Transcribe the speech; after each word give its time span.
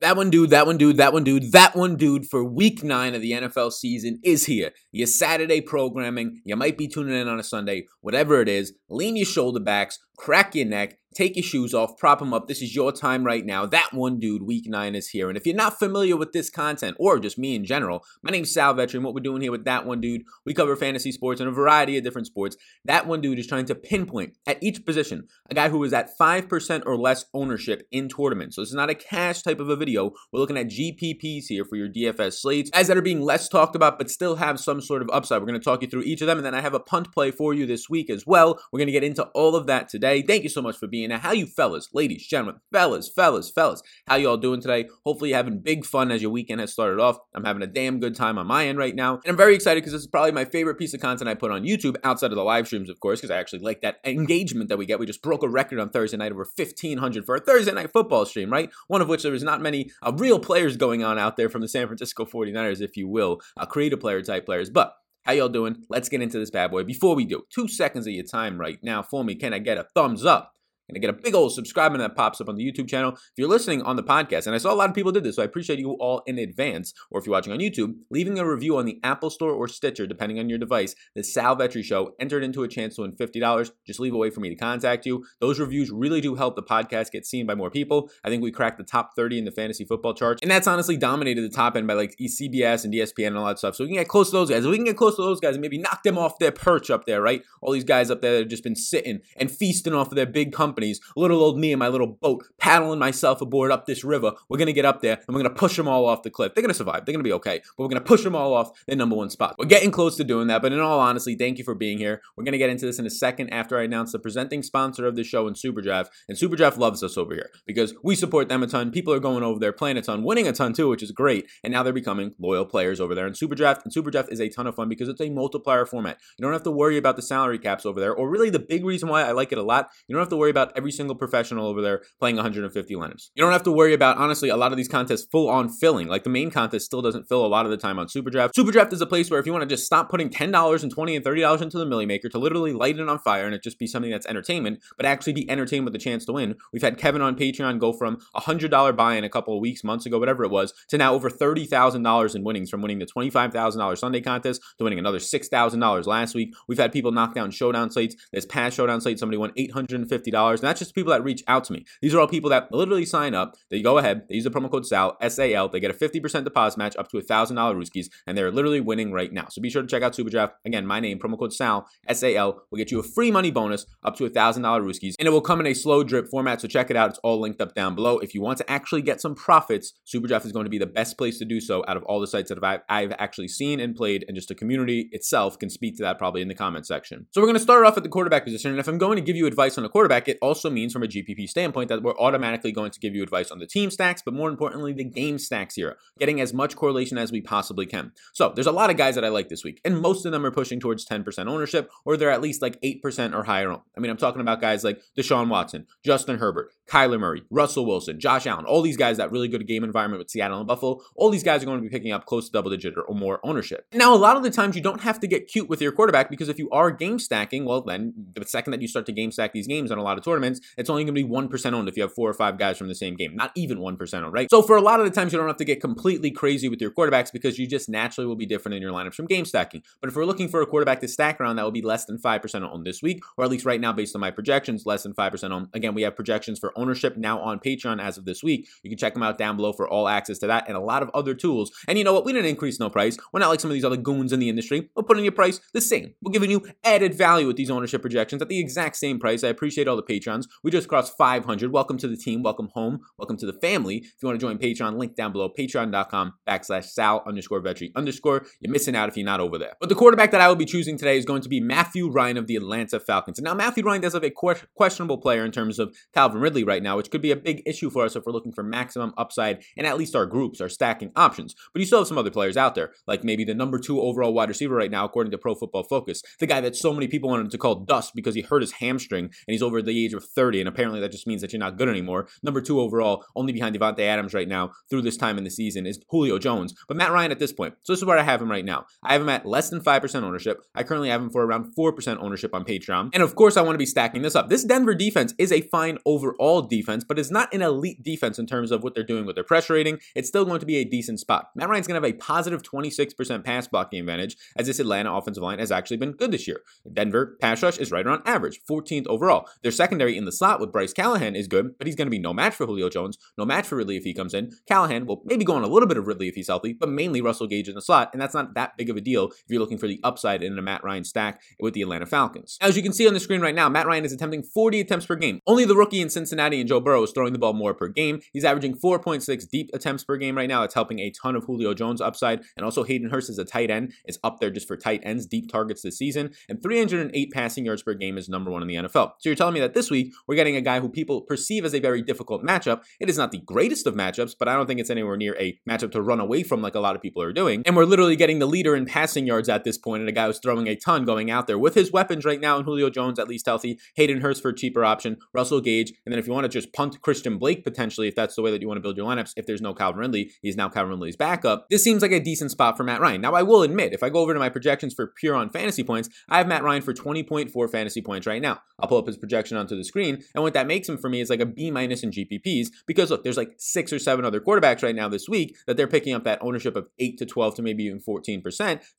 That 0.00 0.16
one 0.16 0.30
dude, 0.30 0.50
that 0.50 0.64
one 0.64 0.78
dude, 0.78 0.96
that 0.98 1.12
one 1.12 1.24
dude, 1.24 1.50
that 1.50 1.74
one 1.74 1.96
dude 1.96 2.26
for 2.26 2.44
week 2.44 2.84
nine 2.84 3.16
of 3.16 3.20
the 3.20 3.32
NFL 3.32 3.72
season 3.72 4.20
is 4.22 4.46
here. 4.46 4.70
Your 4.92 5.08
Saturday 5.08 5.60
programming, 5.60 6.40
you 6.44 6.54
might 6.54 6.78
be 6.78 6.86
tuning 6.86 7.20
in 7.20 7.26
on 7.26 7.40
a 7.40 7.42
Sunday, 7.42 7.88
whatever 8.00 8.40
it 8.40 8.48
is, 8.48 8.74
lean 8.88 9.16
your 9.16 9.26
shoulder 9.26 9.58
backs, 9.58 9.98
crack 10.16 10.54
your 10.54 10.66
neck, 10.66 10.98
take 11.14 11.36
your 11.36 11.42
shoes 11.42 11.74
off, 11.74 11.96
prop 11.96 12.18
them 12.18 12.34
up. 12.34 12.48
This 12.48 12.62
is 12.62 12.74
your 12.74 12.92
time 12.92 13.24
right 13.24 13.44
now. 13.44 13.66
That 13.66 13.92
one 13.92 14.20
dude, 14.20 14.42
week 14.42 14.66
nine, 14.68 14.94
is 14.94 15.08
here. 15.08 15.28
And 15.28 15.36
if 15.36 15.46
you're 15.46 15.56
not 15.56 15.78
familiar 15.78 16.16
with 16.16 16.32
this 16.32 16.50
content, 16.50 16.96
or 16.98 17.18
just 17.18 17.38
me 17.38 17.54
in 17.54 17.64
general, 17.64 18.04
my 18.22 18.30
name's 18.30 18.52
Sal 18.52 18.74
Vetri. 18.74 19.02
What 19.02 19.14
we're 19.14 19.20
doing 19.20 19.42
here 19.42 19.50
with 19.50 19.64
that 19.64 19.86
one 19.86 20.00
dude, 20.00 20.22
we 20.44 20.54
cover 20.54 20.76
fantasy 20.76 21.12
sports 21.12 21.40
and 21.40 21.48
a 21.48 21.52
variety 21.52 21.96
of 21.96 22.04
different 22.04 22.26
sports. 22.26 22.56
That 22.84 23.06
one 23.06 23.20
dude 23.20 23.38
is 23.38 23.46
trying 23.46 23.66
to 23.66 23.74
pinpoint 23.74 24.34
at 24.46 24.62
each 24.62 24.84
position 24.84 25.28
a 25.50 25.54
guy 25.54 25.68
who 25.68 25.82
is 25.84 25.92
at 25.92 26.10
5% 26.20 26.82
or 26.86 26.96
less 26.96 27.24
ownership 27.32 27.86
in 27.90 28.08
tournaments. 28.08 28.56
So 28.56 28.62
this 28.62 28.70
is 28.70 28.74
not 28.74 28.90
a 28.90 28.94
cash 28.94 29.42
type 29.42 29.60
of 29.60 29.68
a 29.68 29.76
video. 29.76 30.12
We're 30.32 30.40
looking 30.40 30.58
at 30.58 30.66
GPPs 30.66 31.44
here 31.48 31.64
for 31.64 31.76
your 31.76 31.88
DFS 31.88 32.34
slates, 32.34 32.70
guys 32.70 32.88
that 32.88 32.96
are 32.96 33.02
being 33.02 33.20
less 33.20 33.48
talked 33.48 33.76
about, 33.76 33.98
but 33.98 34.10
still 34.10 34.36
have 34.36 34.60
some 34.60 34.80
sort 34.80 35.02
of 35.02 35.10
upside. 35.12 35.40
We're 35.40 35.48
going 35.48 35.60
to 35.60 35.64
talk 35.64 35.82
you 35.82 35.88
through 35.88 36.02
each 36.02 36.20
of 36.20 36.26
them. 36.26 36.38
And 36.38 36.46
then 36.46 36.54
I 36.54 36.60
have 36.60 36.74
a 36.74 36.80
punt 36.80 37.12
play 37.12 37.30
for 37.30 37.54
you 37.54 37.66
this 37.66 37.88
week 37.88 38.10
as 38.10 38.24
well. 38.26 38.60
We're 38.72 38.78
going 38.78 38.86
to 38.86 38.92
get 38.92 39.04
into 39.04 39.24
all 39.34 39.56
of 39.56 39.66
that 39.66 39.88
today. 39.88 40.22
Thank 40.22 40.42
you 40.42 40.48
so 40.48 40.62
much 40.62 40.76
for 40.76 40.86
being 40.86 40.97
here. 40.98 41.18
How 41.18 41.32
you 41.32 41.46
fellas, 41.46 41.88
ladies, 41.92 42.26
gentlemen, 42.26 42.60
fellas, 42.72 43.08
fellas, 43.08 43.50
fellas, 43.50 43.82
how 44.06 44.16
you 44.16 44.28
all 44.28 44.36
doing 44.36 44.60
today? 44.60 44.88
Hopefully 45.04 45.30
you're 45.30 45.36
having 45.36 45.60
big 45.60 45.84
fun 45.84 46.10
as 46.10 46.22
your 46.22 46.30
weekend 46.30 46.60
has 46.60 46.72
started 46.72 47.00
off. 47.00 47.18
I'm 47.34 47.44
having 47.44 47.62
a 47.62 47.66
damn 47.66 48.00
good 48.00 48.14
time 48.14 48.38
on 48.38 48.46
my 48.46 48.66
end 48.66 48.78
right 48.78 48.94
now. 48.94 49.14
And 49.14 49.26
I'm 49.26 49.36
very 49.36 49.54
excited 49.54 49.80
because 49.80 49.92
this 49.92 50.02
is 50.02 50.08
probably 50.08 50.32
my 50.32 50.44
favorite 50.44 50.78
piece 50.78 50.94
of 50.94 51.00
content 51.00 51.28
I 51.28 51.34
put 51.34 51.50
on 51.50 51.62
YouTube 51.62 51.96
outside 52.04 52.30
of 52.30 52.36
the 52.36 52.42
live 52.42 52.66
streams, 52.66 52.90
of 52.90 53.00
course, 53.00 53.20
because 53.20 53.30
I 53.30 53.38
actually 53.38 53.60
like 53.60 53.80
that 53.82 53.98
engagement 54.04 54.68
that 54.68 54.78
we 54.78 54.86
get. 54.86 54.98
We 54.98 55.06
just 55.06 55.22
broke 55.22 55.42
a 55.42 55.48
record 55.48 55.78
on 55.78 55.90
Thursday 55.90 56.16
night 56.16 56.32
over 56.32 56.46
1,500 56.54 57.24
for 57.24 57.36
a 57.36 57.40
Thursday 57.40 57.72
night 57.72 57.92
football 57.92 58.26
stream, 58.26 58.50
right? 58.50 58.70
One 58.88 59.02
of 59.02 59.08
which 59.08 59.22
there 59.22 59.32
was 59.32 59.42
not 59.42 59.60
many 59.60 59.90
uh, 60.02 60.12
real 60.16 60.38
players 60.38 60.76
going 60.76 61.04
on 61.04 61.18
out 61.18 61.36
there 61.36 61.48
from 61.48 61.62
the 61.62 61.68
San 61.68 61.86
Francisco 61.86 62.24
49ers, 62.24 62.80
if 62.80 62.96
you 62.96 63.08
will, 63.08 63.40
uh, 63.56 63.66
creative 63.66 64.00
player 64.00 64.22
type 64.22 64.46
players. 64.46 64.70
But 64.70 64.94
how 65.28 65.32
y'all 65.32 65.48
doing? 65.50 65.84
Let's 65.90 66.08
get 66.08 66.22
into 66.22 66.38
this 66.38 66.50
bad 66.50 66.70
boy. 66.70 66.84
Before 66.84 67.14
we 67.14 67.26
do, 67.26 67.42
two 67.50 67.68
seconds 67.68 68.06
of 68.06 68.14
your 68.14 68.24
time 68.24 68.58
right 68.58 68.78
now 68.82 69.02
for 69.02 69.22
me. 69.22 69.34
Can 69.34 69.52
I 69.52 69.58
get 69.58 69.76
a 69.76 69.86
thumbs 69.94 70.24
up? 70.24 70.54
And 70.88 70.96
I 70.96 71.00
get 71.00 71.10
a 71.10 71.12
big 71.12 71.34
old 71.34 71.52
subscribe 71.52 71.88
that 71.98 72.16
pops 72.16 72.40
up 72.40 72.48
on 72.48 72.56
the 72.56 72.64
YouTube 72.64 72.88
channel. 72.88 73.12
If 73.12 73.32
you're 73.36 73.48
listening 73.48 73.82
on 73.82 73.96
the 73.96 74.02
podcast, 74.02 74.46
and 74.46 74.54
I 74.54 74.58
saw 74.58 74.72
a 74.72 74.76
lot 74.76 74.88
of 74.88 74.94
people 74.94 75.12
did 75.12 75.24
this, 75.24 75.36
so 75.36 75.42
I 75.42 75.44
appreciate 75.44 75.78
you 75.78 75.92
all 75.92 76.22
in 76.26 76.38
advance. 76.38 76.92
Or 77.10 77.20
if 77.20 77.26
you're 77.26 77.32
watching 77.32 77.52
on 77.52 77.58
YouTube, 77.58 77.94
leaving 78.10 78.38
a 78.38 78.46
review 78.46 78.76
on 78.76 78.84
the 78.84 79.00
Apple 79.02 79.30
Store 79.30 79.52
or 79.52 79.68
Stitcher, 79.68 80.06
depending 80.06 80.38
on 80.38 80.48
your 80.48 80.58
device. 80.58 80.94
The 81.14 81.22
Sal 81.22 81.56
Vetri 81.56 81.82
Show 81.82 82.12
entered 82.20 82.44
into 82.44 82.62
a 82.62 82.68
chance 82.68 82.96
to 82.96 83.02
win 83.02 83.12
$50. 83.12 83.70
Just 83.86 84.00
leave 84.00 84.14
a 84.14 84.16
way 84.16 84.30
for 84.30 84.40
me 84.40 84.48
to 84.48 84.54
contact 84.54 85.06
you. 85.06 85.24
Those 85.40 85.58
reviews 85.58 85.90
really 85.90 86.20
do 86.20 86.34
help 86.34 86.56
the 86.56 86.62
podcast 86.62 87.10
get 87.10 87.26
seen 87.26 87.46
by 87.46 87.54
more 87.54 87.70
people. 87.70 88.10
I 88.24 88.28
think 88.28 88.42
we 88.42 88.50
cracked 88.50 88.78
the 88.78 88.84
top 88.84 89.14
30 89.16 89.38
in 89.38 89.44
the 89.44 89.50
fantasy 89.50 89.84
football 89.84 90.14
charts, 90.14 90.40
and 90.42 90.50
that's 90.50 90.66
honestly 90.66 90.96
dominated 90.96 91.42
the 91.42 91.54
top 91.54 91.76
end 91.76 91.86
by 91.86 91.94
like 91.94 92.16
CBS 92.18 92.84
and 92.84 92.94
ESPN 92.94 93.28
and 93.28 93.38
all 93.38 93.46
that 93.46 93.58
stuff. 93.58 93.76
So 93.76 93.84
we 93.84 93.88
can 93.88 93.96
get 93.96 94.08
close 94.08 94.30
to 94.30 94.36
those 94.36 94.50
guys. 94.50 94.64
If 94.64 94.70
we 94.70 94.76
can 94.76 94.84
get 94.84 94.96
close 94.96 95.16
to 95.16 95.22
those 95.22 95.40
guys 95.40 95.54
and 95.54 95.62
maybe 95.62 95.78
knock 95.78 96.02
them 96.02 96.18
off 96.18 96.38
their 96.38 96.52
perch 96.52 96.90
up 96.90 97.06
there, 97.06 97.20
right? 97.20 97.42
All 97.60 97.72
these 97.72 97.84
guys 97.84 98.10
up 98.10 98.20
there 98.20 98.32
that 98.32 98.38
have 98.40 98.48
just 98.48 98.64
been 98.64 98.76
sitting 98.76 99.20
and 99.36 99.50
feasting 99.50 99.94
off 99.94 100.08
of 100.08 100.16
their 100.16 100.26
big 100.26 100.52
companies. 100.78 101.00
Little 101.16 101.42
old 101.42 101.58
me 101.58 101.72
and 101.72 101.78
my 101.78 101.88
little 101.88 102.06
boat, 102.06 102.44
paddling 102.58 102.98
myself 102.98 103.40
aboard 103.40 103.72
up 103.72 103.86
this 103.86 104.04
river. 104.04 104.32
We're 104.48 104.58
gonna 104.58 104.72
get 104.72 104.84
up 104.84 105.02
there 105.02 105.18
and 105.26 105.34
we're 105.34 105.42
gonna 105.42 105.54
push 105.54 105.76
them 105.76 105.88
all 105.88 106.06
off 106.06 106.22
the 106.22 106.30
cliff. 106.30 106.54
They're 106.54 106.62
gonna 106.62 106.74
survive. 106.74 107.04
They're 107.04 107.12
gonna 107.12 107.24
be 107.24 107.32
okay. 107.32 107.60
But 107.76 107.84
we're 107.84 107.88
gonna 107.88 108.00
push 108.00 108.22
them 108.22 108.36
all 108.36 108.54
off 108.54 108.70
their 108.86 108.96
number 108.96 109.16
one 109.16 109.30
spot. 109.30 109.56
We're 109.58 109.66
getting 109.66 109.90
close 109.90 110.16
to 110.16 110.24
doing 110.24 110.46
that. 110.48 110.62
But 110.62 110.72
in 110.72 110.80
all 110.80 111.00
honesty, 111.00 111.34
thank 111.34 111.58
you 111.58 111.64
for 111.64 111.74
being 111.74 111.98
here. 111.98 112.22
We're 112.36 112.44
gonna 112.44 112.58
get 112.58 112.70
into 112.70 112.86
this 112.86 112.98
in 112.98 113.06
a 113.06 113.10
second 113.10 113.50
after 113.50 113.78
I 113.78 113.84
announce 113.84 114.12
the 114.12 114.18
presenting 114.18 114.62
sponsor 114.62 115.06
of 115.06 115.16
the 115.16 115.24
show 115.24 115.48
in 115.48 115.54
SuperDraft. 115.54 116.06
And 116.28 116.38
SuperDraft 116.38 116.78
loves 116.78 117.02
us 117.02 117.16
over 117.16 117.34
here 117.34 117.50
because 117.66 117.94
we 118.04 118.14
support 118.14 118.48
them 118.48 118.62
a 118.62 118.66
ton. 118.66 118.92
People 118.92 119.12
are 119.12 119.20
going 119.20 119.42
over 119.42 119.58
there, 119.58 119.72
playing 119.72 119.96
a 119.96 120.02
ton, 120.02 120.22
winning 120.22 120.46
a 120.46 120.52
ton 120.52 120.72
too, 120.72 120.88
which 120.88 121.02
is 121.02 121.10
great. 121.10 121.46
And 121.64 121.72
now 121.72 121.82
they're 121.82 121.92
becoming 121.92 122.34
loyal 122.38 122.64
players 122.64 123.00
over 123.00 123.14
there 123.14 123.26
in 123.26 123.32
SuperDraft. 123.32 123.84
And 123.84 123.92
SuperDraft 123.92 124.32
is 124.32 124.40
a 124.40 124.48
ton 124.48 124.66
of 124.66 124.76
fun 124.76 124.88
because 124.88 125.08
it's 125.08 125.20
a 125.20 125.30
multiplier 125.30 125.86
format. 125.86 126.18
You 126.38 126.44
don't 126.44 126.52
have 126.52 126.62
to 126.64 126.70
worry 126.70 126.96
about 126.96 127.16
the 127.16 127.22
salary 127.22 127.58
caps 127.58 127.84
over 127.84 127.98
there, 127.98 128.14
or 128.14 128.28
really 128.28 128.50
the 128.50 128.58
big 128.58 128.84
reason 128.84 129.08
why 129.08 129.22
I 129.22 129.32
like 129.32 129.52
it 129.52 129.58
a 129.58 129.62
lot. 129.62 129.90
You 130.06 130.14
don't 130.14 130.22
have 130.22 130.28
to 130.28 130.36
worry 130.36 130.50
about 130.50 130.67
every 130.76 130.92
single 130.92 131.16
professional 131.16 131.66
over 131.66 131.82
there 131.82 132.02
playing 132.20 132.28
playing 132.28 132.36
150 132.36 132.94
lineups. 132.94 133.30
You 133.34 133.42
don't 133.42 133.52
have 133.52 133.62
to 133.62 133.72
worry 133.72 133.94
about, 133.94 134.18
honestly, 134.18 134.50
a 134.50 134.56
lot 134.56 134.70
of 134.70 134.76
these 134.76 134.88
contests 134.88 135.26
full 135.30 135.48
on 135.48 135.70
filling. 135.70 136.08
Like 136.08 136.24
the 136.24 136.30
main 136.30 136.50
contest 136.50 136.84
still 136.84 137.00
doesn't 137.00 137.26
fill 137.26 137.44
a 137.44 137.48
lot 137.48 137.64
of 137.64 137.70
the 137.70 137.78
time 137.78 137.98
on 137.98 138.06
Superdraft. 138.06 138.50
Superdraft 138.56 138.92
is 138.92 139.00
a 139.00 139.06
place 139.06 139.30
where 139.30 139.40
if 139.40 139.46
you 139.46 139.52
want 139.52 139.62
to 139.62 139.74
just 139.74 139.86
stop 139.86 140.10
putting 140.10 140.28
$10 140.28 140.82
and 140.82 140.92
20 140.92 141.16
and 141.16 141.24
$30 141.24 141.62
into 141.62 141.78
the 141.78 141.86
Millie 141.86 142.04
Maker 142.04 142.28
to 142.28 142.38
literally 142.38 142.72
light 142.72 142.98
it 142.98 143.08
on 143.08 143.18
fire 143.18 143.46
and 143.46 143.54
it 143.54 143.62
just 143.62 143.78
be 143.78 143.86
something 143.86 144.10
that's 144.10 144.26
entertainment, 144.26 144.80
but 144.96 145.06
actually 145.06 145.32
be 145.32 145.48
entertained 145.50 145.84
with 145.84 145.94
the 145.94 145.98
chance 145.98 146.26
to 146.26 146.32
win. 146.32 146.54
We've 146.72 146.82
had 146.82 146.98
Kevin 146.98 147.22
on 147.22 147.36
Patreon 147.36 147.78
go 147.78 147.94
from 147.94 148.18
a 148.34 148.42
$100 148.42 148.96
buy 148.96 149.14
in 149.14 149.24
a 149.24 149.30
couple 149.30 149.54
of 149.54 149.60
weeks, 149.60 149.82
months 149.82 150.04
ago, 150.04 150.18
whatever 150.18 150.44
it 150.44 150.50
was, 150.50 150.74
to 150.88 150.98
now 150.98 151.14
over 151.14 151.30
$30,000 151.30 152.34
in 152.34 152.44
winnings 152.44 152.68
from 152.68 152.82
winning 152.82 152.98
the 152.98 153.06
$25,000 153.06 153.98
Sunday 153.98 154.20
contest 154.20 154.60
to 154.76 154.84
winning 154.84 154.98
another 154.98 155.18
$6,000 155.18 156.06
last 156.06 156.34
week. 156.34 156.54
We've 156.68 156.78
had 156.78 156.92
people 156.92 157.12
knock 157.12 157.34
down 157.34 157.50
showdown 157.50 157.90
slates. 157.90 158.16
This 158.32 158.44
past 158.44 158.76
showdown 158.76 159.00
slate, 159.00 159.18
somebody 159.18 159.38
won 159.38 159.52
$850. 159.52 160.57
And 160.60 160.68
that's 160.68 160.78
just 160.78 160.94
people 160.94 161.12
that 161.12 161.24
reach 161.24 161.42
out 161.48 161.64
to 161.64 161.72
me. 161.72 161.84
These 162.02 162.14
are 162.14 162.20
all 162.20 162.28
people 162.28 162.50
that 162.50 162.72
literally 162.72 163.04
sign 163.04 163.34
up. 163.34 163.56
They 163.70 163.82
go 163.82 163.98
ahead, 163.98 164.22
they 164.28 164.36
use 164.36 164.44
the 164.44 164.50
promo 164.50 164.70
code 164.70 164.86
SAL, 164.86 165.16
S 165.20 165.38
A 165.38 165.54
L. 165.54 165.68
They 165.68 165.80
get 165.80 165.90
a 165.90 165.94
50% 165.94 166.44
deposit 166.44 166.78
match 166.78 166.96
up 166.96 167.10
to 167.10 167.18
a 167.18 167.22
$1,000 167.22 167.56
Rooskies, 167.56 168.06
and 168.26 168.36
they're 168.36 168.50
literally 168.50 168.80
winning 168.80 169.12
right 169.12 169.32
now. 169.32 169.46
So 169.50 169.60
be 169.60 169.70
sure 169.70 169.82
to 169.82 169.88
check 169.88 170.02
out 170.02 170.14
Superdraft. 170.14 170.52
Again, 170.64 170.86
my 170.86 171.00
name, 171.00 171.18
promo 171.18 171.38
code 171.38 171.52
SAL, 171.52 171.88
S 172.06 172.22
A 172.22 172.36
L, 172.36 172.62
will 172.70 172.78
get 172.78 172.90
you 172.90 172.98
a 172.98 173.02
free 173.02 173.30
money 173.30 173.50
bonus 173.50 173.86
up 174.04 174.16
to 174.16 174.24
a 174.24 174.30
$1,000 174.30 174.62
Rooskies, 174.62 175.14
and 175.18 175.26
it 175.26 175.30
will 175.30 175.40
come 175.40 175.60
in 175.60 175.66
a 175.66 175.74
slow 175.74 176.02
drip 176.02 176.28
format. 176.28 176.60
So 176.60 176.68
check 176.68 176.90
it 176.90 176.96
out. 176.96 177.10
It's 177.10 177.18
all 177.22 177.40
linked 177.40 177.60
up 177.60 177.74
down 177.74 177.94
below. 177.94 178.18
If 178.18 178.34
you 178.34 178.40
want 178.40 178.58
to 178.58 178.70
actually 178.70 179.02
get 179.02 179.20
some 179.20 179.34
profits, 179.34 179.92
Superdraft 180.06 180.46
is 180.46 180.52
going 180.52 180.64
to 180.64 180.70
be 180.70 180.78
the 180.78 180.86
best 180.86 181.18
place 181.18 181.38
to 181.38 181.44
do 181.44 181.60
so 181.60 181.84
out 181.88 181.96
of 181.96 182.02
all 182.04 182.20
the 182.20 182.26
sites 182.26 182.48
that 182.50 182.62
I've, 182.62 182.80
I've 182.88 183.12
actually 183.18 183.48
seen 183.48 183.80
and 183.80 183.94
played, 183.94 184.24
and 184.28 184.34
just 184.34 184.48
the 184.48 184.54
community 184.54 185.08
itself 185.12 185.58
can 185.58 185.70
speak 185.70 185.96
to 185.98 186.02
that 186.02 186.18
probably 186.18 186.42
in 186.42 186.48
the 186.48 186.54
comment 186.54 186.86
section. 186.86 187.26
So 187.30 187.40
we're 187.40 187.46
going 187.46 187.56
to 187.56 187.60
start 187.60 187.84
off 187.84 187.96
at 187.96 188.02
the 188.02 188.08
quarterback 188.08 188.44
position, 188.44 188.70
and 188.70 188.80
if 188.80 188.88
I'm 188.88 188.98
going 188.98 189.16
to 189.16 189.22
give 189.22 189.36
you 189.36 189.46
advice 189.46 189.78
on 189.78 189.84
a 189.84 189.88
quarterback, 189.88 190.28
it 190.28 190.37
also 190.40 190.70
means 190.70 190.92
from 190.92 191.02
a 191.02 191.06
GPP 191.06 191.48
standpoint 191.48 191.88
that 191.88 192.02
we're 192.02 192.18
automatically 192.18 192.72
going 192.72 192.90
to 192.90 193.00
give 193.00 193.14
you 193.14 193.22
advice 193.22 193.50
on 193.50 193.58
the 193.58 193.66
team 193.66 193.90
stacks, 193.90 194.22
but 194.24 194.34
more 194.34 194.48
importantly, 194.48 194.92
the 194.92 195.04
game 195.04 195.38
stacks 195.38 195.74
here, 195.74 195.96
getting 196.18 196.40
as 196.40 196.52
much 196.52 196.76
correlation 196.76 197.18
as 197.18 197.32
we 197.32 197.40
possibly 197.40 197.86
can. 197.86 198.12
So 198.32 198.52
there's 198.54 198.66
a 198.66 198.72
lot 198.72 198.90
of 198.90 198.96
guys 198.96 199.14
that 199.14 199.24
I 199.24 199.28
like 199.28 199.48
this 199.48 199.64
week, 199.64 199.80
and 199.84 200.00
most 200.00 200.26
of 200.26 200.32
them 200.32 200.44
are 200.44 200.50
pushing 200.50 200.80
towards 200.80 201.06
10% 201.06 201.46
ownership, 201.46 201.90
or 202.04 202.16
they're 202.16 202.30
at 202.30 202.40
least 202.40 202.62
like 202.62 202.80
8% 202.82 203.34
or 203.34 203.44
higher. 203.44 203.72
I 203.72 204.00
mean, 204.00 204.10
I'm 204.10 204.16
talking 204.16 204.40
about 204.40 204.60
guys 204.60 204.84
like 204.84 205.02
Deshaun 205.16 205.48
Watson, 205.48 205.86
Justin 206.04 206.38
Herbert, 206.38 206.72
Kyler 206.88 207.20
Murray, 207.20 207.42
Russell 207.50 207.86
Wilson, 207.86 208.18
Josh 208.18 208.46
Allen, 208.46 208.64
all 208.64 208.82
these 208.82 208.96
guys 208.96 209.18
that 209.18 209.30
really 209.30 209.48
good 209.48 209.66
game 209.66 209.84
environment 209.84 210.18
with 210.18 210.30
Seattle 210.30 210.58
and 210.58 210.66
Buffalo, 210.66 211.00
all 211.16 211.30
these 211.30 211.42
guys 211.42 211.62
are 211.62 211.66
going 211.66 211.78
to 211.78 211.82
be 211.82 211.88
picking 211.88 212.12
up 212.12 212.26
close 212.26 212.46
to 212.46 212.52
double 212.52 212.70
digit 212.70 212.94
or 213.06 213.14
more 213.14 213.40
ownership. 213.42 213.86
Now, 213.92 214.14
a 214.14 214.16
lot 214.16 214.36
of 214.36 214.42
the 214.42 214.50
times 214.50 214.76
you 214.76 214.82
don't 214.82 215.02
have 215.02 215.20
to 215.20 215.26
get 215.26 215.48
cute 215.48 215.68
with 215.68 215.80
your 215.80 215.92
quarterback 215.92 216.30
because 216.30 216.48
if 216.48 216.58
you 216.58 216.70
are 216.70 216.90
game 216.90 217.18
stacking, 217.18 217.64
well, 217.64 217.82
then 217.82 218.14
the 218.34 218.44
second 218.46 218.72
that 218.72 218.82
you 218.82 218.88
start 218.88 219.06
to 219.06 219.12
game 219.12 219.30
stack 219.30 219.52
these 219.52 219.66
games 219.66 219.90
on 219.90 219.98
a 219.98 220.02
lot 220.02 220.18
of 220.18 220.24
tournaments, 220.28 220.60
it's 220.76 220.90
only 220.90 221.04
going 221.04 221.14
to 221.14 221.22
be 221.22 221.28
1% 221.28 221.72
owned 221.72 221.88
if 221.88 221.96
you 221.96 222.02
have 222.02 222.12
four 222.12 222.28
or 222.28 222.34
five 222.34 222.58
guys 222.58 222.78
from 222.78 222.88
the 222.88 222.94
same 222.94 223.16
game, 223.16 223.34
not 223.34 223.52
even 223.54 223.78
1% 223.78 224.22
owned, 224.22 224.32
right? 224.32 224.48
So 224.50 224.62
for 224.62 224.76
a 224.76 224.80
lot 224.80 225.00
of 225.00 225.06
the 225.06 225.12
times, 225.12 225.32
you 225.32 225.38
don't 225.38 225.48
have 225.48 225.56
to 225.56 225.64
get 225.64 225.80
completely 225.80 226.30
crazy 226.30 226.68
with 226.68 226.80
your 226.80 226.90
quarterbacks 226.90 227.32
because 227.32 227.58
you 227.58 227.66
just 227.66 227.88
naturally 227.88 228.26
will 228.26 228.36
be 228.36 228.46
different 228.46 228.74
in 228.76 228.82
your 228.82 228.92
lineups 228.92 229.14
from 229.14 229.26
game 229.26 229.44
stacking. 229.44 229.82
But 230.00 230.08
if 230.08 230.16
we're 230.16 230.24
looking 230.24 230.48
for 230.48 230.60
a 230.62 230.66
quarterback 230.66 231.00
to 231.00 231.08
stack 231.08 231.40
around, 231.40 231.56
that 231.56 231.64
will 231.64 231.70
be 231.70 231.82
less 231.82 232.04
than 232.04 232.18
5% 232.18 232.62
owned 232.62 232.86
this 232.86 233.02
week, 233.02 233.22
or 233.36 233.44
at 233.44 233.50
least 233.50 233.64
right 233.64 233.80
now, 233.80 233.92
based 233.92 234.14
on 234.14 234.20
my 234.20 234.30
projections, 234.30 234.86
less 234.86 235.02
than 235.02 235.14
5% 235.14 235.50
owned. 235.50 235.68
Again, 235.72 235.94
we 235.94 236.02
have 236.02 236.16
projections 236.16 236.58
for 236.58 236.72
ownership 236.76 237.16
now 237.16 237.40
on 237.40 237.58
Patreon 237.58 238.00
as 238.00 238.18
of 238.18 238.24
this 238.24 238.42
week. 238.42 238.68
You 238.82 238.90
can 238.90 238.98
check 238.98 239.14
them 239.14 239.22
out 239.22 239.38
down 239.38 239.56
below 239.56 239.72
for 239.72 239.88
all 239.88 240.08
access 240.08 240.38
to 240.38 240.46
that 240.48 240.68
and 240.68 240.76
a 240.76 240.80
lot 240.80 241.02
of 241.02 241.10
other 241.14 241.34
tools. 241.34 241.70
And 241.86 241.98
you 241.98 242.04
know 242.04 242.12
what? 242.12 242.24
We 242.24 242.32
didn't 242.32 242.50
increase 242.50 242.78
no 242.78 242.90
price. 242.90 243.16
We're 243.32 243.40
not 243.40 243.48
like 243.48 243.60
some 243.60 243.70
of 243.70 243.74
these 243.74 243.84
other 243.84 243.96
goons 243.96 244.32
in 244.32 244.40
the 244.40 244.48
industry. 244.48 244.90
We're 244.94 245.02
putting 245.02 245.24
your 245.24 245.32
price 245.32 245.60
the 245.72 245.80
same. 245.80 246.14
We're 246.22 246.32
giving 246.32 246.50
you 246.50 246.66
added 246.84 247.14
value 247.14 247.46
with 247.46 247.56
these 247.56 247.70
ownership 247.70 248.00
projections 248.00 248.42
at 248.42 248.48
the 248.48 248.60
exact 248.60 248.96
same 248.96 249.18
price. 249.18 249.44
I 249.44 249.48
appreciate 249.48 249.88
all 249.88 249.96
the 249.96 250.02
Patrons. 250.02 250.17
We 250.62 250.70
just 250.70 250.88
crossed 250.88 251.16
500. 251.16 251.72
Welcome 251.72 251.98
to 251.98 252.08
the 252.08 252.16
team. 252.16 252.42
Welcome 252.42 252.68
home. 252.74 253.00
Welcome 253.18 253.36
to 253.38 253.46
the 253.46 253.52
family. 253.52 253.98
If 253.98 254.14
you 254.22 254.28
want 254.28 254.40
to 254.40 254.46
join 254.46 254.58
Patreon, 254.58 254.96
link 254.98 255.14
down 255.14 255.32
below, 255.32 255.50
patreon.com 255.56 256.34
backslash 256.46 256.86
sal 256.86 257.22
underscore 257.26 257.62
vetri 257.62 257.90
underscore. 257.94 258.46
You're 258.60 258.72
missing 258.72 258.96
out 258.96 259.08
if 259.08 259.16
you're 259.16 259.24
not 259.24 259.40
over 259.40 259.58
there. 259.58 259.74
But 259.80 259.88
the 259.88 259.94
quarterback 259.94 260.30
that 260.32 260.40
I 260.40 260.48
will 260.48 260.56
be 260.56 260.64
choosing 260.64 260.96
today 260.96 261.16
is 261.16 261.24
going 261.24 261.42
to 261.42 261.48
be 261.48 261.60
Matthew 261.60 262.10
Ryan 262.10 262.36
of 262.36 262.46
the 262.46 262.56
Atlanta 262.56 263.00
Falcons. 263.00 263.38
And 263.38 263.44
now 263.44 263.54
Matthew 263.54 263.84
Ryan 263.84 264.02
does 264.02 264.14
have 264.14 264.24
a 264.24 264.30
questionable 264.30 265.18
player 265.18 265.44
in 265.44 265.52
terms 265.52 265.78
of 265.78 265.94
Calvin 266.14 266.40
Ridley 266.40 266.64
right 266.64 266.82
now, 266.82 266.96
which 266.96 267.10
could 267.10 267.22
be 267.22 267.30
a 267.30 267.36
big 267.36 267.62
issue 267.66 267.90
for 267.90 268.04
us 268.04 268.16
if 268.16 268.24
we're 268.26 268.32
looking 268.32 268.52
for 268.52 268.62
maximum 268.62 269.12
upside 269.16 269.62
and 269.76 269.86
at 269.86 269.98
least 269.98 270.16
our 270.16 270.26
groups, 270.26 270.60
our 270.60 270.68
stacking 270.68 271.12
options. 271.16 271.54
But 271.72 271.80
you 271.80 271.86
still 271.86 272.00
have 272.00 272.08
some 272.08 272.18
other 272.18 272.30
players 272.30 272.56
out 272.56 272.74
there, 272.74 272.92
like 273.06 273.24
maybe 273.24 273.44
the 273.44 273.54
number 273.54 273.78
two 273.78 274.00
overall 274.00 274.32
wide 274.32 274.48
receiver 274.48 274.74
right 274.74 274.90
now, 274.90 275.04
according 275.04 275.30
to 275.30 275.38
Pro 275.38 275.54
Football 275.54 275.84
Focus, 275.84 276.22
the 276.38 276.46
guy 276.46 276.60
that 276.60 276.76
so 276.76 276.92
many 276.92 277.08
people 277.08 277.30
wanted 277.30 277.50
to 277.50 277.58
call 277.58 277.84
Dust 277.84 278.12
because 278.14 278.34
he 278.34 278.42
hurt 278.42 278.62
his 278.62 278.72
hamstring 278.72 279.24
and 279.24 279.32
he's 279.46 279.62
over 279.62 279.82
the 279.82 279.92
age 280.08 280.14
of 280.14 280.24
30, 280.24 280.60
and 280.60 280.68
apparently 280.68 281.00
that 281.00 281.12
just 281.12 281.26
means 281.26 281.40
that 281.42 281.52
you're 281.52 281.60
not 281.60 281.76
good 281.76 281.88
anymore. 281.88 282.28
Number 282.42 282.60
two 282.60 282.80
overall, 282.80 283.24
only 283.36 283.52
behind 283.52 283.76
Davante 283.76 284.00
Adams 284.00 284.34
right 284.34 284.48
now 284.48 284.72
through 284.88 285.02
this 285.02 285.16
time 285.16 285.38
in 285.38 285.44
the 285.44 285.50
season 285.50 285.86
is 285.86 286.00
Julio 286.08 286.38
Jones. 286.38 286.74
But 286.86 286.96
Matt 286.96 287.12
Ryan 287.12 287.32
at 287.32 287.38
this 287.38 287.52
point. 287.52 287.74
So 287.82 287.92
this 287.92 288.00
is 288.00 288.04
where 288.04 288.18
I 288.18 288.22
have 288.22 288.40
him 288.40 288.50
right 288.50 288.64
now. 288.64 288.86
I 289.02 289.12
have 289.12 289.22
him 289.22 289.28
at 289.28 289.46
less 289.46 289.70
than 289.70 289.80
5% 289.80 290.22
ownership. 290.22 290.64
I 290.74 290.82
currently 290.82 291.10
have 291.10 291.20
him 291.20 291.30
for 291.30 291.44
around 291.44 291.74
4% 291.76 292.18
ownership 292.20 292.54
on 292.54 292.64
Patreon. 292.64 293.10
And 293.12 293.22
of 293.22 293.34
course, 293.34 293.56
I 293.56 293.62
want 293.62 293.74
to 293.74 293.78
be 293.78 293.86
stacking 293.86 294.22
this 294.22 294.34
up. 294.34 294.48
This 294.48 294.64
Denver 294.64 294.94
defense 294.94 295.34
is 295.38 295.52
a 295.52 295.60
fine 295.60 295.98
overall 296.04 296.62
defense, 296.62 297.04
but 297.04 297.18
it's 297.18 297.30
not 297.30 297.52
an 297.52 297.62
elite 297.62 298.02
defense 298.02 298.38
in 298.38 298.46
terms 298.46 298.70
of 298.70 298.82
what 298.82 298.94
they're 298.94 299.04
doing 299.04 299.26
with 299.26 299.36
their 299.36 299.44
pressure 299.44 299.74
rating. 299.74 299.98
It's 300.14 300.28
still 300.28 300.44
going 300.44 300.60
to 300.60 300.66
be 300.66 300.76
a 300.76 300.84
decent 300.84 301.20
spot. 301.20 301.50
Matt 301.54 301.68
Ryan's 301.68 301.86
going 301.86 302.00
to 302.00 302.06
have 302.06 302.14
a 302.14 302.18
positive 302.18 302.62
26% 302.62 303.44
pass 303.44 303.68
blocking 303.68 304.00
advantage 304.00 304.36
as 304.56 304.66
this 304.66 304.78
Atlanta 304.78 305.12
offensive 305.12 305.42
line 305.42 305.58
has 305.58 305.72
actually 305.72 305.96
been 305.96 306.12
good 306.12 306.30
this 306.30 306.46
year. 306.46 306.60
Denver 306.92 307.36
pass 307.40 307.62
rush 307.62 307.78
is 307.78 307.90
right 307.90 308.06
around 308.06 308.22
average, 308.24 308.60
14th 308.68 309.06
overall. 309.06 309.48
Their 309.62 309.72
secondary 309.98 310.16
in 310.16 310.26
the 310.26 310.32
slot 310.32 310.60
with 310.60 310.70
Bryce 310.70 310.92
Callahan 310.92 311.34
is 311.34 311.48
good, 311.48 311.76
but 311.76 311.88
he's 311.88 311.96
going 311.96 312.06
to 312.06 312.10
be 312.10 312.20
no 312.20 312.32
match 312.32 312.54
for 312.54 312.66
Julio 312.66 312.88
Jones, 312.88 313.18
no 313.36 313.44
match 313.44 313.66
for 313.66 313.74
Ridley 313.74 313.96
if 313.96 314.04
he 314.04 314.14
comes 314.14 314.32
in. 314.32 314.52
Callahan 314.68 315.06
will 315.06 315.22
maybe 315.24 315.44
go 315.44 315.56
on 315.56 315.64
a 315.64 315.66
little 315.66 315.88
bit 315.88 315.96
of 315.96 316.06
Ridley 316.06 316.28
if 316.28 316.36
he's 316.36 316.46
healthy, 316.46 316.72
but 316.72 316.88
mainly 316.88 317.20
Russell 317.20 317.48
Gage 317.48 317.68
in 317.68 317.74
the 317.74 317.82
slot, 317.82 318.10
and 318.12 318.22
that's 318.22 318.34
not 318.34 318.54
that 318.54 318.76
big 318.76 318.90
of 318.90 318.96
a 318.96 319.00
deal 319.00 319.26
if 319.26 319.42
you're 319.48 319.58
looking 319.58 319.76
for 319.76 319.88
the 319.88 319.98
upside 320.04 320.44
in 320.44 320.56
a 320.56 320.62
Matt 320.62 320.84
Ryan 320.84 321.02
stack 321.02 321.42
with 321.58 321.74
the 321.74 321.82
Atlanta 321.82 322.06
Falcons. 322.06 322.58
As 322.60 322.76
you 322.76 322.82
can 322.84 322.92
see 322.92 323.08
on 323.08 323.14
the 323.14 323.18
screen 323.18 323.40
right 323.40 323.56
now, 323.56 323.68
Matt 323.68 323.88
Ryan 323.88 324.04
is 324.04 324.12
attempting 324.12 324.44
40 324.44 324.78
attempts 324.78 325.06
per 325.06 325.16
game. 325.16 325.40
Only 325.48 325.64
the 325.64 325.74
rookie 325.74 326.00
in 326.00 326.10
Cincinnati 326.10 326.60
and 326.60 326.68
Joe 326.68 326.78
Burrow 326.78 327.02
is 327.02 327.10
throwing 327.10 327.32
the 327.32 327.40
ball 327.40 327.54
more 327.54 327.74
per 327.74 327.88
game. 327.88 328.20
He's 328.32 328.44
averaging 328.44 328.78
4.6 328.78 329.50
deep 329.50 329.70
attempts 329.74 330.04
per 330.04 330.16
game 330.16 330.36
right 330.36 330.48
now. 330.48 330.62
It's 330.62 330.74
helping 330.74 331.00
a 331.00 331.10
ton 331.10 331.34
of 331.34 331.44
Julio 331.44 331.74
Jones 331.74 332.00
upside, 332.00 332.42
and 332.56 332.64
also 332.64 332.84
Hayden 332.84 333.10
Hurst 333.10 333.30
as 333.30 333.38
a 333.38 333.44
tight 333.44 333.68
end 333.68 333.94
is 334.06 334.20
up 334.22 334.38
there 334.38 334.50
just 334.50 334.68
for 334.68 334.76
tight 334.76 335.00
ends, 335.02 335.26
deep 335.26 335.50
targets 335.50 335.82
this 335.82 335.98
season, 335.98 336.30
and 336.48 336.62
308 336.62 337.32
passing 337.32 337.64
yards 337.64 337.82
per 337.82 337.94
game 337.94 338.16
is 338.16 338.28
number 338.28 338.52
one 338.52 338.62
in 338.62 338.68
the 338.68 338.76
NFL. 338.76 339.14
So 339.18 339.28
you're 339.28 339.34
telling 339.34 339.54
me 339.54 339.60
that 339.60 339.74
this 339.74 339.87
week 339.90 340.12
we're 340.26 340.34
getting 340.34 340.56
a 340.56 340.60
guy 340.60 340.80
who 340.80 340.88
people 340.88 341.22
perceive 341.22 341.64
as 341.64 341.74
a 341.74 341.80
very 341.80 342.02
difficult 342.02 342.42
matchup. 342.42 342.82
It 343.00 343.08
is 343.08 343.18
not 343.18 343.32
the 343.32 343.38
greatest 343.38 343.86
of 343.86 343.94
matchups, 343.94 344.34
but 344.38 344.48
I 344.48 344.54
don't 344.54 344.66
think 344.66 344.80
it's 344.80 344.90
anywhere 344.90 345.16
near 345.16 345.36
a 345.38 345.58
matchup 345.68 345.92
to 345.92 346.02
run 346.02 346.20
away 346.20 346.42
from 346.42 346.62
like 346.62 346.74
a 346.74 346.80
lot 346.80 346.96
of 346.96 347.02
people 347.02 347.22
are 347.22 347.32
doing. 347.32 347.62
And 347.66 347.76
we're 347.76 347.84
literally 347.84 348.16
getting 348.16 348.38
the 348.38 348.46
leader 348.46 348.74
in 348.74 348.86
passing 348.86 349.26
yards 349.26 349.48
at 349.48 349.64
this 349.64 349.78
point, 349.78 350.00
and 350.00 350.08
a 350.08 350.12
guy 350.12 350.26
who's 350.26 350.38
throwing 350.38 350.66
a 350.66 350.76
ton 350.76 351.04
going 351.04 351.30
out 351.30 351.46
there 351.46 351.58
with 351.58 351.74
his 351.74 351.92
weapons 351.92 352.24
right 352.24 352.40
now, 352.40 352.56
and 352.56 352.64
Julio 352.64 352.90
Jones 352.90 353.18
at 353.18 353.28
least 353.28 353.46
healthy, 353.46 353.78
Hayden 353.94 354.20
Hurst 354.20 354.42
for 354.42 354.50
a 354.50 354.54
cheaper 354.54 354.84
option, 354.84 355.18
Russell 355.32 355.60
Gage, 355.60 355.92
and 356.04 356.12
then 356.12 356.18
if 356.18 356.26
you 356.26 356.32
want 356.32 356.44
to 356.44 356.48
just 356.48 356.72
punt 356.72 357.00
Christian 357.02 357.38
Blake 357.38 357.64
potentially, 357.64 358.08
if 358.08 358.14
that's 358.14 358.34
the 358.34 358.42
way 358.42 358.50
that 358.50 358.62
you 358.62 358.68
want 358.68 358.78
to 358.78 358.82
build 358.82 358.96
your 358.96 359.06
lineups, 359.06 359.32
if 359.36 359.46
there's 359.46 359.60
no 359.60 359.74
Calvin 359.74 360.00
Ridley, 360.00 360.32
he's 360.42 360.56
now 360.56 360.68
Calvin 360.68 360.90
Ridley's 360.90 361.16
backup. 361.16 361.68
This 361.70 361.84
seems 361.84 362.02
like 362.02 362.12
a 362.12 362.20
decent 362.20 362.50
spot 362.50 362.76
for 362.76 362.84
Matt 362.84 363.00
Ryan. 363.00 363.20
Now 363.20 363.34
I 363.34 363.42
will 363.42 363.62
admit, 363.62 363.92
if 363.92 364.02
I 364.02 364.08
go 364.08 364.20
over 364.20 364.34
to 364.34 364.40
my 364.40 364.48
projections 364.48 364.94
for 364.94 365.08
pure 365.08 365.34
on 365.34 365.50
fantasy 365.50 365.84
points, 365.84 366.08
I 366.28 366.38
have 366.38 366.48
Matt 366.48 366.62
Ryan 366.62 366.82
for 366.82 366.94
20.4 366.94 367.70
fantasy 367.70 368.02
points 368.02 368.26
right 368.26 368.42
now. 368.42 368.60
I'll 368.78 368.88
pull 368.88 368.98
up 368.98 369.06
his 369.06 369.16
projection 369.16 369.56
onto 369.56 369.76
the 369.78 369.84
screen, 369.84 370.22
and 370.34 370.42
what 370.42 370.54
that 370.54 370.66
makes 370.66 370.88
him 370.88 370.98
for 370.98 371.08
me 371.08 371.20
is 371.20 371.30
like 371.30 371.40
a 371.40 371.46
B 371.46 371.70
minus 371.70 372.02
in 372.02 372.10
GPPs 372.10 372.68
because 372.86 373.10
look, 373.10 373.24
there's 373.24 373.36
like 373.36 373.54
six 373.58 373.92
or 373.92 373.98
seven 373.98 374.24
other 374.24 374.40
quarterbacks 374.40 374.82
right 374.82 374.94
now 374.94 375.08
this 375.08 375.28
week 375.28 375.56
that 375.66 375.76
they're 375.76 375.86
picking 375.86 376.14
up 376.14 376.24
that 376.24 376.42
ownership 376.42 376.76
of 376.76 376.88
8 376.98 377.18
to 377.18 377.26
12 377.26 377.54
to 377.56 377.62
maybe 377.62 377.84
even 377.84 378.00
14% 378.00 378.42